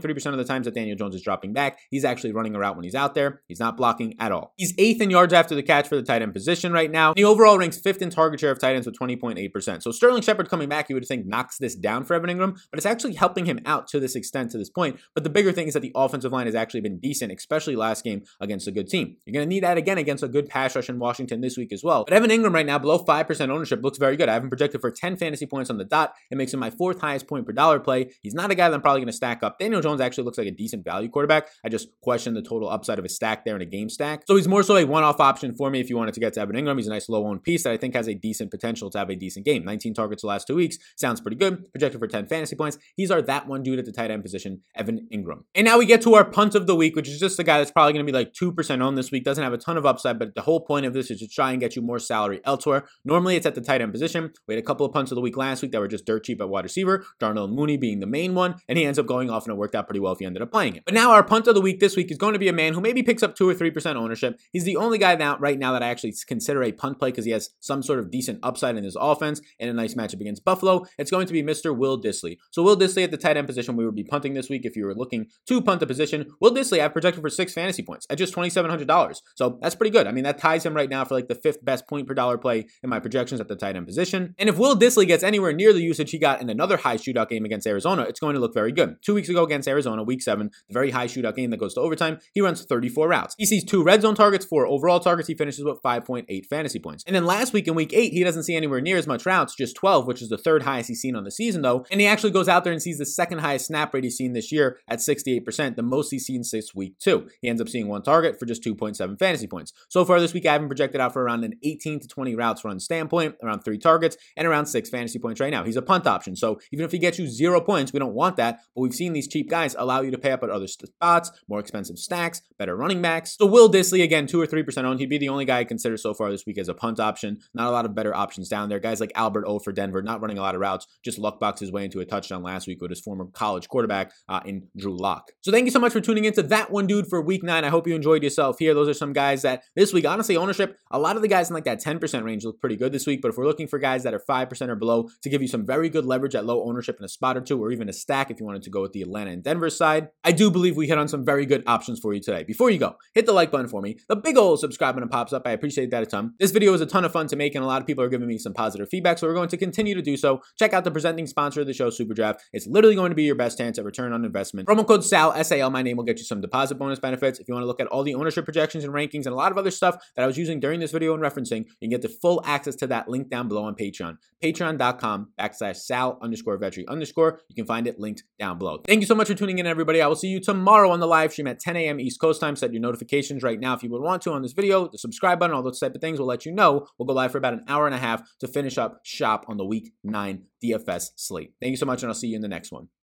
96.3% 0.00 0.26
of 0.32 0.38
the 0.38 0.44
times 0.44 0.66
that 0.66 0.74
Daniel 0.74 0.96
Jones 0.96 1.14
is 1.14 1.22
dropping 1.22 1.52
back. 1.52 1.78
He's 1.90 2.04
actually 2.04 2.32
running 2.32 2.54
a 2.54 2.58
route 2.58 2.76
when 2.76 2.84
he's 2.84 2.94
out 2.94 3.14
there. 3.14 3.42
He's 3.46 3.60
not 3.60 3.76
blocking 3.76 4.14
at 4.18 4.32
all. 4.32 4.52
He's 4.56 4.74
eighth 4.78 5.00
in 5.00 5.10
yards 5.10 5.32
after 5.32 5.54
the 5.54 5.62
catch 5.62 5.88
for 5.88 5.96
the 5.96 6.02
tight 6.02 6.22
end 6.22 6.32
position 6.32 6.72
right 6.72 6.90
now. 6.90 7.14
He 7.14 7.24
overall 7.24 7.58
ranks 7.58 7.78
fifth 7.78 8.02
in 8.02 8.10
target 8.10 8.40
share 8.40 8.50
of 8.50 8.58
tight 8.58 8.74
ends 8.74 8.86
with 8.86 8.98
20.8%. 8.98 9.82
So 9.82 9.90
Sterling 9.90 10.22
Shepard 10.22 10.48
coming 10.48 10.68
back, 10.68 10.88
you 10.88 10.94
would 10.94 11.06
think 11.06 11.26
knocks 11.26 11.58
this 11.58 11.74
down 11.74 12.04
for 12.04 12.14
Evan 12.14 12.30
Engram, 12.30 12.58
but 12.70 12.78
it's 12.78 12.86
actually 12.86 13.14
helping 13.14 13.46
him 13.46 13.60
out 13.64 13.88
to 13.88 14.00
this 14.00 14.14
extent 14.14 14.50
to 14.52 14.58
this 14.58 14.70
point. 14.70 14.98
But 15.14 15.24
the 15.24 15.30
bigger 15.30 15.52
thing 15.52 15.68
is 15.68 15.74
that 15.74 15.80
the 15.80 15.92
offensive 15.94 16.32
line 16.32 16.46
has 16.46 16.54
actually 16.54 16.80
been 16.80 16.98
decent, 16.98 17.32
especially 17.32 17.76
last 17.76 18.04
game 18.04 18.22
against 18.40 18.66
a 18.66 18.72
good 18.72 18.88
team. 18.88 19.16
You're 19.24 19.32
going 19.32 19.48
to 19.48 19.48
need 19.48 19.62
that 19.62 19.76
again 19.76 19.98
against 19.98 20.22
a 20.22 20.28
good 20.28 20.48
pass 20.48 20.74
rush 20.76 20.88
in 20.88 20.98
Washington 20.98 21.40
this 21.40 21.56
week 21.56 21.72
as 21.72 21.82
well. 21.82 22.04
But 22.04 22.14
Evan 22.14 22.30
Engram 22.30 22.54
right 22.54 22.66
now, 22.66 22.78
below 22.78 22.98
5% 23.04 23.48
ownership, 23.48 23.82
looks 23.82 23.98
very 23.98 24.16
good. 24.16 24.28
I 24.28 24.34
have 24.34 24.42
him 24.42 24.48
projected 24.48 24.80
for 24.80 24.90
10 24.90 25.16
fantasy 25.16 25.46
points 25.46 25.70
on 25.70 25.78
the 25.78 25.84
dot. 25.84 26.14
It 26.30 26.36
makes 26.36 26.52
him 26.52 26.60
my 26.60 26.70
fourth 26.70 27.00
highest 27.00 27.26
point 27.26 27.46
per 27.46 27.52
dollar 27.52 27.80
play. 27.80 28.10
He's 28.22 28.34
not 28.34 28.50
a 28.50 28.54
guy 28.54 28.68
that 28.68 28.74
I'm 28.74 28.82
probably 28.82 29.00
going 29.00 29.08
to 29.08 29.12
stack 29.12 29.42
up. 29.42 29.58
Daniel 29.58 29.82
Jones 29.86 30.00
actually 30.00 30.24
looks 30.24 30.36
like 30.36 30.48
a 30.48 30.50
decent 30.50 30.84
value 30.84 31.08
quarterback. 31.08 31.48
I 31.64 31.68
just 31.68 31.88
question 32.00 32.34
the 32.34 32.42
total 32.42 32.68
upside 32.68 32.98
of 32.98 33.04
a 33.04 33.08
stack 33.08 33.44
there 33.44 33.54
in 33.54 33.62
a 33.62 33.66
game 33.66 33.88
stack. 33.88 34.24
So 34.26 34.34
he's 34.34 34.48
more 34.48 34.64
so 34.64 34.76
a 34.76 34.84
one 34.84 35.04
off 35.04 35.20
option 35.20 35.54
for 35.54 35.70
me 35.70 35.78
if 35.78 35.88
you 35.88 35.96
wanted 35.96 36.14
to 36.14 36.20
get 36.20 36.32
to 36.32 36.40
Evan 36.40 36.56
Engram. 36.56 36.76
He's 36.76 36.88
a 36.88 36.90
nice 36.90 37.08
low 37.08 37.24
owned 37.24 37.44
piece 37.44 37.62
that 37.62 37.72
I 37.72 37.76
think 37.76 37.94
has 37.94 38.08
a 38.08 38.14
decent 38.14 38.50
potential 38.50 38.90
to 38.90 38.98
have 38.98 39.10
a 39.10 39.14
decent 39.14 39.46
game. 39.46 39.64
19 39.64 39.94
targets 39.94 40.22
the 40.22 40.26
last 40.26 40.48
two 40.48 40.56
weeks. 40.56 40.76
Sounds 40.96 41.20
pretty 41.20 41.36
good. 41.36 41.72
Projected 41.72 42.00
for 42.00 42.08
10 42.08 42.26
fantasy 42.26 42.56
points. 42.56 42.78
He's 42.96 43.12
our 43.12 43.22
that 43.22 43.46
one 43.46 43.62
dude 43.62 43.78
at 43.78 43.84
the 43.84 43.92
tight 43.92 44.10
end 44.10 44.24
position, 44.24 44.62
Evan 44.74 45.06
Engram. 45.12 45.44
And 45.54 45.64
now 45.64 45.78
we 45.78 45.86
get 45.86 46.02
to 46.02 46.14
our 46.14 46.24
punt 46.24 46.56
of 46.56 46.66
the 46.66 46.74
week, 46.74 46.96
which 46.96 47.08
is 47.08 47.20
just 47.20 47.38
a 47.38 47.44
guy 47.44 47.58
that's 47.58 47.70
probably 47.70 47.92
going 47.92 48.04
to 48.04 48.12
be 48.12 48.16
like 48.16 48.32
2% 48.32 48.84
on 48.84 48.96
this 48.96 49.12
week. 49.12 49.22
Doesn't 49.22 49.44
have 49.44 49.52
a 49.52 49.58
ton 49.58 49.76
of 49.76 49.86
upside, 49.86 50.18
but 50.18 50.34
the 50.34 50.42
whole 50.42 50.60
point 50.60 50.84
of 50.84 50.94
this 50.94 51.12
is 51.12 51.20
to 51.20 51.28
try 51.28 51.52
and 51.52 51.60
get 51.60 51.76
you 51.76 51.82
more 51.82 52.00
salary 52.00 52.40
elsewhere. 52.44 52.88
Normally 53.04 53.36
it's 53.36 53.46
at 53.46 53.54
the 53.54 53.60
tight 53.60 53.80
end 53.80 53.92
position. 53.92 54.32
We 54.48 54.54
had 54.54 54.62
a 54.62 54.66
couple 54.66 54.84
of 54.84 54.92
punts 54.92 55.12
of 55.12 55.14
the 55.14 55.22
week 55.22 55.36
last 55.36 55.62
week 55.62 55.70
that 55.70 55.78
were 55.78 55.86
just 55.86 56.06
dirt 56.06 56.24
cheap 56.24 56.40
at 56.40 56.48
wide 56.48 56.64
receiver. 56.64 57.06
Darnell 57.20 57.46
Mooney 57.46 57.76
being 57.76 58.00
the 58.00 58.06
main 58.06 58.34
one, 58.34 58.56
and 58.68 58.76
he 58.76 58.84
ends 58.84 58.98
up 58.98 59.06
going 59.06 59.30
off 59.30 59.44
and 59.44 59.52
it 59.52 59.58
worked 59.58 59.75
out 59.76 59.86
pretty 59.86 60.00
well 60.00 60.12
if 60.12 60.20
you 60.20 60.26
ended 60.26 60.42
up 60.42 60.50
playing 60.50 60.76
it. 60.76 60.84
But 60.84 60.94
now 60.94 61.12
our 61.12 61.22
punt 61.22 61.46
of 61.46 61.54
the 61.54 61.60
week 61.60 61.78
this 61.78 61.96
week 61.96 62.10
is 62.10 62.18
going 62.18 62.32
to 62.32 62.38
be 62.38 62.48
a 62.48 62.52
man 62.52 62.74
who 62.74 62.80
maybe 62.80 63.02
picks 63.02 63.22
up 63.22 63.36
2 63.36 63.48
or 63.48 63.54
3% 63.54 63.94
ownership. 63.94 64.38
He's 64.52 64.64
the 64.64 64.76
only 64.76 64.98
guy 64.98 65.14
now 65.14 65.36
right 65.38 65.58
now 65.58 65.72
that 65.72 65.82
I 65.82 65.88
actually 65.88 66.14
consider 66.26 66.62
a 66.62 66.72
punt 66.72 66.98
play 66.98 67.10
because 67.10 67.24
he 67.24 67.30
has 67.30 67.50
some 67.60 67.82
sort 67.82 67.98
of 67.98 68.10
decent 68.10 68.40
upside 68.42 68.76
in 68.76 68.84
his 68.84 68.96
offense 68.98 69.40
and 69.60 69.70
a 69.70 69.72
nice 69.72 69.94
matchup 69.94 70.20
against 70.20 70.44
Buffalo. 70.44 70.86
It's 70.98 71.10
going 71.10 71.26
to 71.26 71.32
be 71.32 71.42
Mr. 71.42 71.76
Will 71.76 72.00
Dissly. 72.00 72.38
So 72.50 72.62
Will 72.62 72.76
Dissly 72.76 73.04
at 73.04 73.10
the 73.10 73.16
tight 73.16 73.36
end 73.36 73.46
position, 73.46 73.76
we 73.76 73.84
would 73.84 73.94
be 73.94 74.04
punting 74.04 74.34
this 74.34 74.48
week 74.48 74.64
if 74.64 74.76
you 74.76 74.84
were 74.84 74.94
looking 74.94 75.26
to 75.46 75.62
punt 75.62 75.80
the 75.80 75.86
position. 75.86 76.26
Will 76.40 76.52
Dissly 76.52 76.80
I've 76.80 76.92
projected 76.92 77.22
for 77.22 77.30
six 77.30 77.52
fantasy 77.52 77.82
points 77.82 78.06
at 78.10 78.18
just 78.18 78.34
$2,700. 78.34 79.20
So 79.34 79.58
that's 79.60 79.74
pretty 79.74 79.90
good. 79.90 80.06
I 80.06 80.12
mean, 80.12 80.24
that 80.24 80.38
ties 80.38 80.64
him 80.64 80.74
right 80.74 80.88
now 80.90 81.04
for 81.04 81.14
like 81.14 81.28
the 81.28 81.34
fifth 81.34 81.64
best 81.64 81.86
point 81.88 82.06
per 82.06 82.14
dollar 82.14 82.38
play 82.38 82.66
in 82.82 82.90
my 82.90 83.00
projections 83.00 83.40
at 83.40 83.48
the 83.48 83.56
tight 83.56 83.76
end 83.76 83.86
position. 83.86 84.34
And 84.38 84.48
if 84.48 84.58
Will 84.58 84.76
Dissly 84.76 85.06
gets 85.06 85.22
anywhere 85.22 85.52
near 85.52 85.72
the 85.72 85.80
usage 85.80 86.10
he 86.10 86.18
got 86.18 86.40
in 86.40 86.50
another 86.50 86.76
high 86.76 86.96
shootout 86.96 87.28
game 87.28 87.44
against 87.44 87.66
Arizona, 87.66 88.02
it's 88.02 88.20
going 88.20 88.34
to 88.34 88.40
look 88.40 88.54
very 88.54 88.72
good. 88.72 88.96
Two 89.02 89.14
weeks 89.14 89.28
ago 89.28 89.44
against 89.44 89.65
Arizona, 89.68 90.02
week 90.02 90.22
seven, 90.22 90.50
the 90.68 90.72
very 90.72 90.90
high 90.90 91.06
shootout 91.06 91.36
game 91.36 91.50
that 91.50 91.58
goes 91.58 91.74
to 91.74 91.80
overtime, 91.80 92.18
he 92.34 92.40
runs 92.40 92.64
34 92.64 93.08
routes. 93.08 93.34
He 93.38 93.46
sees 93.46 93.64
two 93.64 93.82
red 93.82 94.02
zone 94.02 94.14
targets, 94.14 94.44
four 94.44 94.66
overall 94.66 95.00
targets. 95.00 95.28
He 95.28 95.34
finishes 95.34 95.64
with 95.64 95.82
5.8 95.82 96.46
fantasy 96.46 96.78
points. 96.78 97.04
And 97.06 97.14
then 97.14 97.26
last 97.26 97.52
week 97.52 97.68
in 97.68 97.74
week 97.74 97.92
eight, 97.92 98.12
he 98.12 98.24
doesn't 98.24 98.44
see 98.44 98.56
anywhere 98.56 98.80
near 98.80 98.96
as 98.96 99.06
much 99.06 99.26
routes, 99.26 99.54
just 99.54 99.76
12, 99.76 100.06
which 100.06 100.22
is 100.22 100.28
the 100.28 100.38
third 100.38 100.62
highest 100.62 100.88
he's 100.88 101.00
seen 101.00 101.16
on 101.16 101.24
the 101.24 101.30
season, 101.30 101.62
though. 101.62 101.84
And 101.90 102.00
he 102.00 102.06
actually 102.06 102.30
goes 102.30 102.48
out 102.48 102.64
there 102.64 102.72
and 102.72 102.82
sees 102.82 102.98
the 102.98 103.06
second 103.06 103.38
highest 103.38 103.66
snap 103.66 103.92
rate 103.94 104.04
he's 104.04 104.16
seen 104.16 104.32
this 104.32 104.52
year 104.52 104.78
at 104.88 104.98
68%, 104.98 105.76
the 105.76 105.82
most 105.82 106.10
he's 106.10 106.26
seen 106.26 106.44
since 106.44 106.74
week 106.74 106.98
two. 106.98 107.28
He 107.40 107.48
ends 107.48 107.60
up 107.60 107.68
seeing 107.68 107.88
one 107.88 108.02
target 108.02 108.38
for 108.38 108.46
just 108.46 108.62
2.7 108.62 109.18
fantasy 109.18 109.46
points. 109.46 109.72
So 109.88 110.04
far 110.04 110.20
this 110.20 110.32
week, 110.32 110.46
I 110.46 110.52
haven't 110.52 110.68
projected 110.68 111.00
out 111.00 111.12
for 111.12 111.22
around 111.22 111.44
an 111.44 111.54
18 111.62 112.00
to 112.00 112.08
20 112.08 112.34
routes 112.34 112.64
run 112.64 112.80
standpoint, 112.80 113.36
around 113.42 113.60
three 113.60 113.78
targets, 113.78 114.16
and 114.36 114.46
around 114.46 114.66
six 114.66 114.88
fantasy 114.88 115.18
points 115.18 115.40
right 115.40 115.50
now. 115.50 115.64
He's 115.64 115.76
a 115.76 115.82
punt 115.82 116.06
option. 116.06 116.36
So 116.36 116.60
even 116.72 116.84
if 116.84 116.92
he 116.92 116.98
gets 116.98 117.18
you 117.18 117.26
zero 117.26 117.60
points, 117.60 117.92
we 117.92 117.98
don't 117.98 118.14
want 118.14 118.36
that. 118.36 118.60
But 118.74 118.82
we've 118.82 118.94
seen 118.94 119.12
these 119.12 119.28
cheap 119.28 119.48
guys 119.48 119.55
allow 119.78 120.00
you 120.00 120.10
to 120.10 120.18
pay 120.18 120.32
up 120.32 120.42
at 120.42 120.50
other 120.50 120.66
spots, 120.66 121.30
more 121.48 121.60
expensive 121.60 121.98
stacks, 121.98 122.42
better 122.58 122.76
running 122.76 123.02
backs. 123.02 123.36
So 123.38 123.46
Will 123.46 123.70
Dissly, 123.70 124.02
again, 124.02 124.26
two 124.26 124.40
or 124.40 124.46
3% 124.46 124.84
owned. 124.84 125.00
He'd 125.00 125.08
be 125.08 125.18
the 125.18 125.28
only 125.28 125.44
guy 125.44 125.60
I 125.60 125.64
consider 125.64 125.96
so 125.96 126.14
far 126.14 126.30
this 126.30 126.46
week 126.46 126.58
as 126.58 126.68
a 126.68 126.74
punt 126.74 127.00
option. 127.00 127.38
Not 127.54 127.68
a 127.68 127.70
lot 127.70 127.84
of 127.84 127.94
better 127.94 128.14
options 128.14 128.48
down 128.48 128.68
there. 128.68 128.78
Guys 128.78 129.00
like 129.00 129.12
Albert 129.14 129.44
O 129.46 129.58
for 129.58 129.72
Denver, 129.72 130.02
not 130.02 130.20
running 130.20 130.38
a 130.38 130.42
lot 130.42 130.54
of 130.54 130.60
routes, 130.60 130.86
just 131.04 131.18
luck 131.18 131.40
box 131.40 131.60
his 131.60 131.72
way 131.72 131.84
into 131.84 132.00
a 132.00 132.04
touchdown 132.04 132.42
last 132.42 132.66
week 132.66 132.80
with 132.80 132.90
his 132.90 133.00
former 133.00 133.26
college 133.26 133.68
quarterback 133.68 134.12
uh, 134.28 134.40
in 134.44 134.68
Drew 134.76 134.96
Lock. 134.96 135.30
So 135.40 135.52
thank 135.52 135.64
you 135.64 135.70
so 135.70 135.80
much 135.80 135.92
for 135.92 136.00
tuning 136.00 136.24
into 136.24 136.42
that 136.44 136.70
one, 136.70 136.86
dude, 136.86 137.06
for 137.08 137.20
week 137.20 137.42
nine. 137.42 137.64
I 137.64 137.68
hope 137.68 137.86
you 137.86 137.94
enjoyed 137.94 138.22
yourself 138.22 138.58
here. 138.58 138.74
Those 138.74 138.88
are 138.88 138.94
some 138.94 139.12
guys 139.12 139.42
that 139.42 139.62
this 139.74 139.92
week, 139.92 140.06
honestly, 140.06 140.36
ownership, 140.36 140.78
a 140.90 140.98
lot 140.98 141.16
of 141.16 141.22
the 141.22 141.28
guys 141.28 141.48
in 141.48 141.54
like 141.54 141.64
that 141.64 141.82
10% 141.82 142.24
range 142.24 142.44
look 142.44 142.60
pretty 142.60 142.76
good 142.76 142.92
this 142.92 143.06
week. 143.06 143.22
But 143.22 143.28
if 143.28 143.36
we're 143.36 143.46
looking 143.46 143.68
for 143.68 143.78
guys 143.78 144.02
that 144.02 144.14
are 144.14 144.20
5% 144.20 144.68
or 144.68 144.76
below 144.76 145.08
to 145.22 145.28
give 145.28 145.42
you 145.42 145.48
some 145.48 145.66
very 145.66 145.88
good 145.88 146.04
leverage 146.04 146.34
at 146.34 146.44
low 146.44 146.64
ownership 146.64 146.96
in 146.98 147.04
a 147.04 147.08
spot 147.08 147.36
or 147.36 147.40
two, 147.40 147.62
or 147.62 147.70
even 147.70 147.88
a 147.88 147.92
stack 147.92 148.30
if 148.30 148.40
you 148.40 148.46
wanted 148.46 148.62
to 148.62 148.70
go 148.70 148.82
with 148.82 148.92
the 148.92 149.02
Atlanta 149.02 149.30
and 149.36 149.44
Denver 149.44 149.70
side, 149.70 150.08
I 150.24 150.32
do 150.32 150.50
believe 150.50 150.76
we 150.76 150.88
hit 150.88 150.98
on 150.98 151.08
some 151.08 151.24
very 151.24 151.46
good 151.46 151.62
options 151.66 152.00
for 152.00 152.14
you 152.14 152.20
today. 152.20 152.42
Before 152.42 152.70
you 152.70 152.78
go, 152.78 152.96
hit 153.14 153.26
the 153.26 153.32
like 153.32 153.50
button 153.50 153.68
for 153.68 153.82
me. 153.82 153.98
The 154.08 154.16
big 154.16 154.36
old 154.36 154.58
subscribe 154.58 154.94
button 154.94 155.08
pops 155.08 155.32
up. 155.32 155.42
I 155.46 155.50
appreciate 155.50 155.90
that 155.90 156.02
a 156.02 156.06
ton. 156.06 156.32
This 156.40 156.50
video 156.50 156.72
is 156.72 156.80
a 156.80 156.86
ton 156.86 157.04
of 157.04 157.12
fun 157.12 157.26
to 157.28 157.36
make, 157.36 157.54
and 157.54 157.62
a 157.62 157.66
lot 157.66 157.82
of 157.82 157.86
people 157.86 158.02
are 158.02 158.08
giving 158.08 158.26
me 158.26 158.38
some 158.38 158.54
positive 158.54 158.88
feedback, 158.88 159.18
so 159.18 159.26
we're 159.26 159.34
going 159.34 159.50
to 159.50 159.56
continue 159.56 159.94
to 159.94 160.02
do 160.02 160.16
so. 160.16 160.40
Check 160.58 160.72
out 160.72 160.84
the 160.84 160.90
presenting 160.90 161.26
sponsor 161.26 161.60
of 161.60 161.66
the 161.66 161.74
show, 161.74 161.90
Superdraft. 161.90 162.38
It's 162.52 162.66
literally 162.66 162.96
going 162.96 163.10
to 163.10 163.14
be 163.14 163.24
your 163.24 163.34
best 163.34 163.58
chance 163.58 163.78
at 163.78 163.84
return 163.84 164.12
on 164.12 164.24
investment. 164.24 164.66
Promo 164.66 164.86
code 164.86 165.04
SAL, 165.04 165.34
S-A-L, 165.34 165.70
my 165.70 165.82
name 165.82 165.98
will 165.98 166.04
get 166.04 166.18
you 166.18 166.24
some 166.24 166.40
deposit 166.40 166.76
bonus 166.76 166.98
benefits. 166.98 167.38
If 167.38 167.46
you 167.46 167.54
want 167.54 167.64
to 167.64 167.68
look 167.68 167.80
at 167.80 167.86
all 167.88 168.02
the 168.02 168.14
ownership 168.14 168.46
projections 168.46 168.84
and 168.84 168.94
rankings 168.94 169.26
and 169.26 169.28
a 169.28 169.34
lot 169.34 169.52
of 169.52 169.58
other 169.58 169.70
stuff 169.70 169.96
that 170.16 170.22
I 170.22 170.26
was 170.26 170.38
using 170.38 170.60
during 170.60 170.80
this 170.80 170.92
video 170.92 171.12
and 171.12 171.22
referencing, 171.22 171.66
you 171.80 171.88
can 171.88 171.90
get 171.90 172.02
the 172.02 172.08
full 172.08 172.42
access 172.46 172.74
to 172.76 172.86
that 172.86 173.08
link 173.08 173.28
down 173.28 173.48
below 173.48 173.64
on 173.64 173.74
Patreon. 173.74 174.16
Patreon.com 174.42 175.32
backslash 175.38 175.76
Sal 175.76 176.18
underscore 176.22 176.58
Vetri 176.58 176.86
underscore. 176.88 177.40
You 177.48 177.54
can 177.54 177.66
find 177.66 177.86
it 177.86 177.98
linked 177.98 178.24
down 178.38 178.58
below. 178.58 178.80
Thank 178.86 179.00
you 179.00 179.06
so 179.06 179.14
much 179.14 179.25
for 179.26 179.34
tuning 179.34 179.58
in, 179.58 179.66
everybody. 179.66 180.00
I 180.00 180.06
will 180.06 180.16
see 180.16 180.28
you 180.28 180.40
tomorrow 180.40 180.90
on 180.90 181.00
the 181.00 181.06
live 181.06 181.32
stream 181.32 181.46
at 181.46 181.58
10 181.58 181.76
a.m. 181.76 181.98
East 181.98 182.20
Coast 182.20 182.40
time. 182.40 182.54
Set 182.54 182.72
your 182.72 182.80
notifications 182.80 183.42
right 183.42 183.58
now 183.58 183.74
if 183.74 183.82
you 183.82 183.90
would 183.90 184.02
want 184.02 184.22
to 184.22 184.32
on 184.32 184.42
this 184.42 184.52
video. 184.52 184.88
The 184.88 184.98
subscribe 184.98 185.38
button, 185.38 185.54
all 185.54 185.62
those 185.62 185.80
type 185.80 185.94
of 185.94 186.00
things 186.00 186.18
will 186.18 186.26
let 186.26 186.46
you 186.46 186.52
know. 186.52 186.86
We'll 186.98 187.06
go 187.06 187.14
live 187.14 187.32
for 187.32 187.38
about 187.38 187.54
an 187.54 187.64
hour 187.68 187.86
and 187.86 187.94
a 187.94 187.98
half 187.98 188.22
to 188.40 188.48
finish 188.48 188.78
up 188.78 189.00
shop 189.04 189.44
on 189.48 189.56
the 189.56 189.64
week 189.64 189.92
nine 190.04 190.44
DFS 190.64 191.10
slate. 191.16 191.54
Thank 191.60 191.70
you 191.70 191.76
so 191.76 191.86
much, 191.86 192.02
and 192.02 192.10
I'll 192.10 192.14
see 192.14 192.28
you 192.28 192.36
in 192.36 192.42
the 192.42 192.48
next 192.48 192.70
one. 192.70 192.88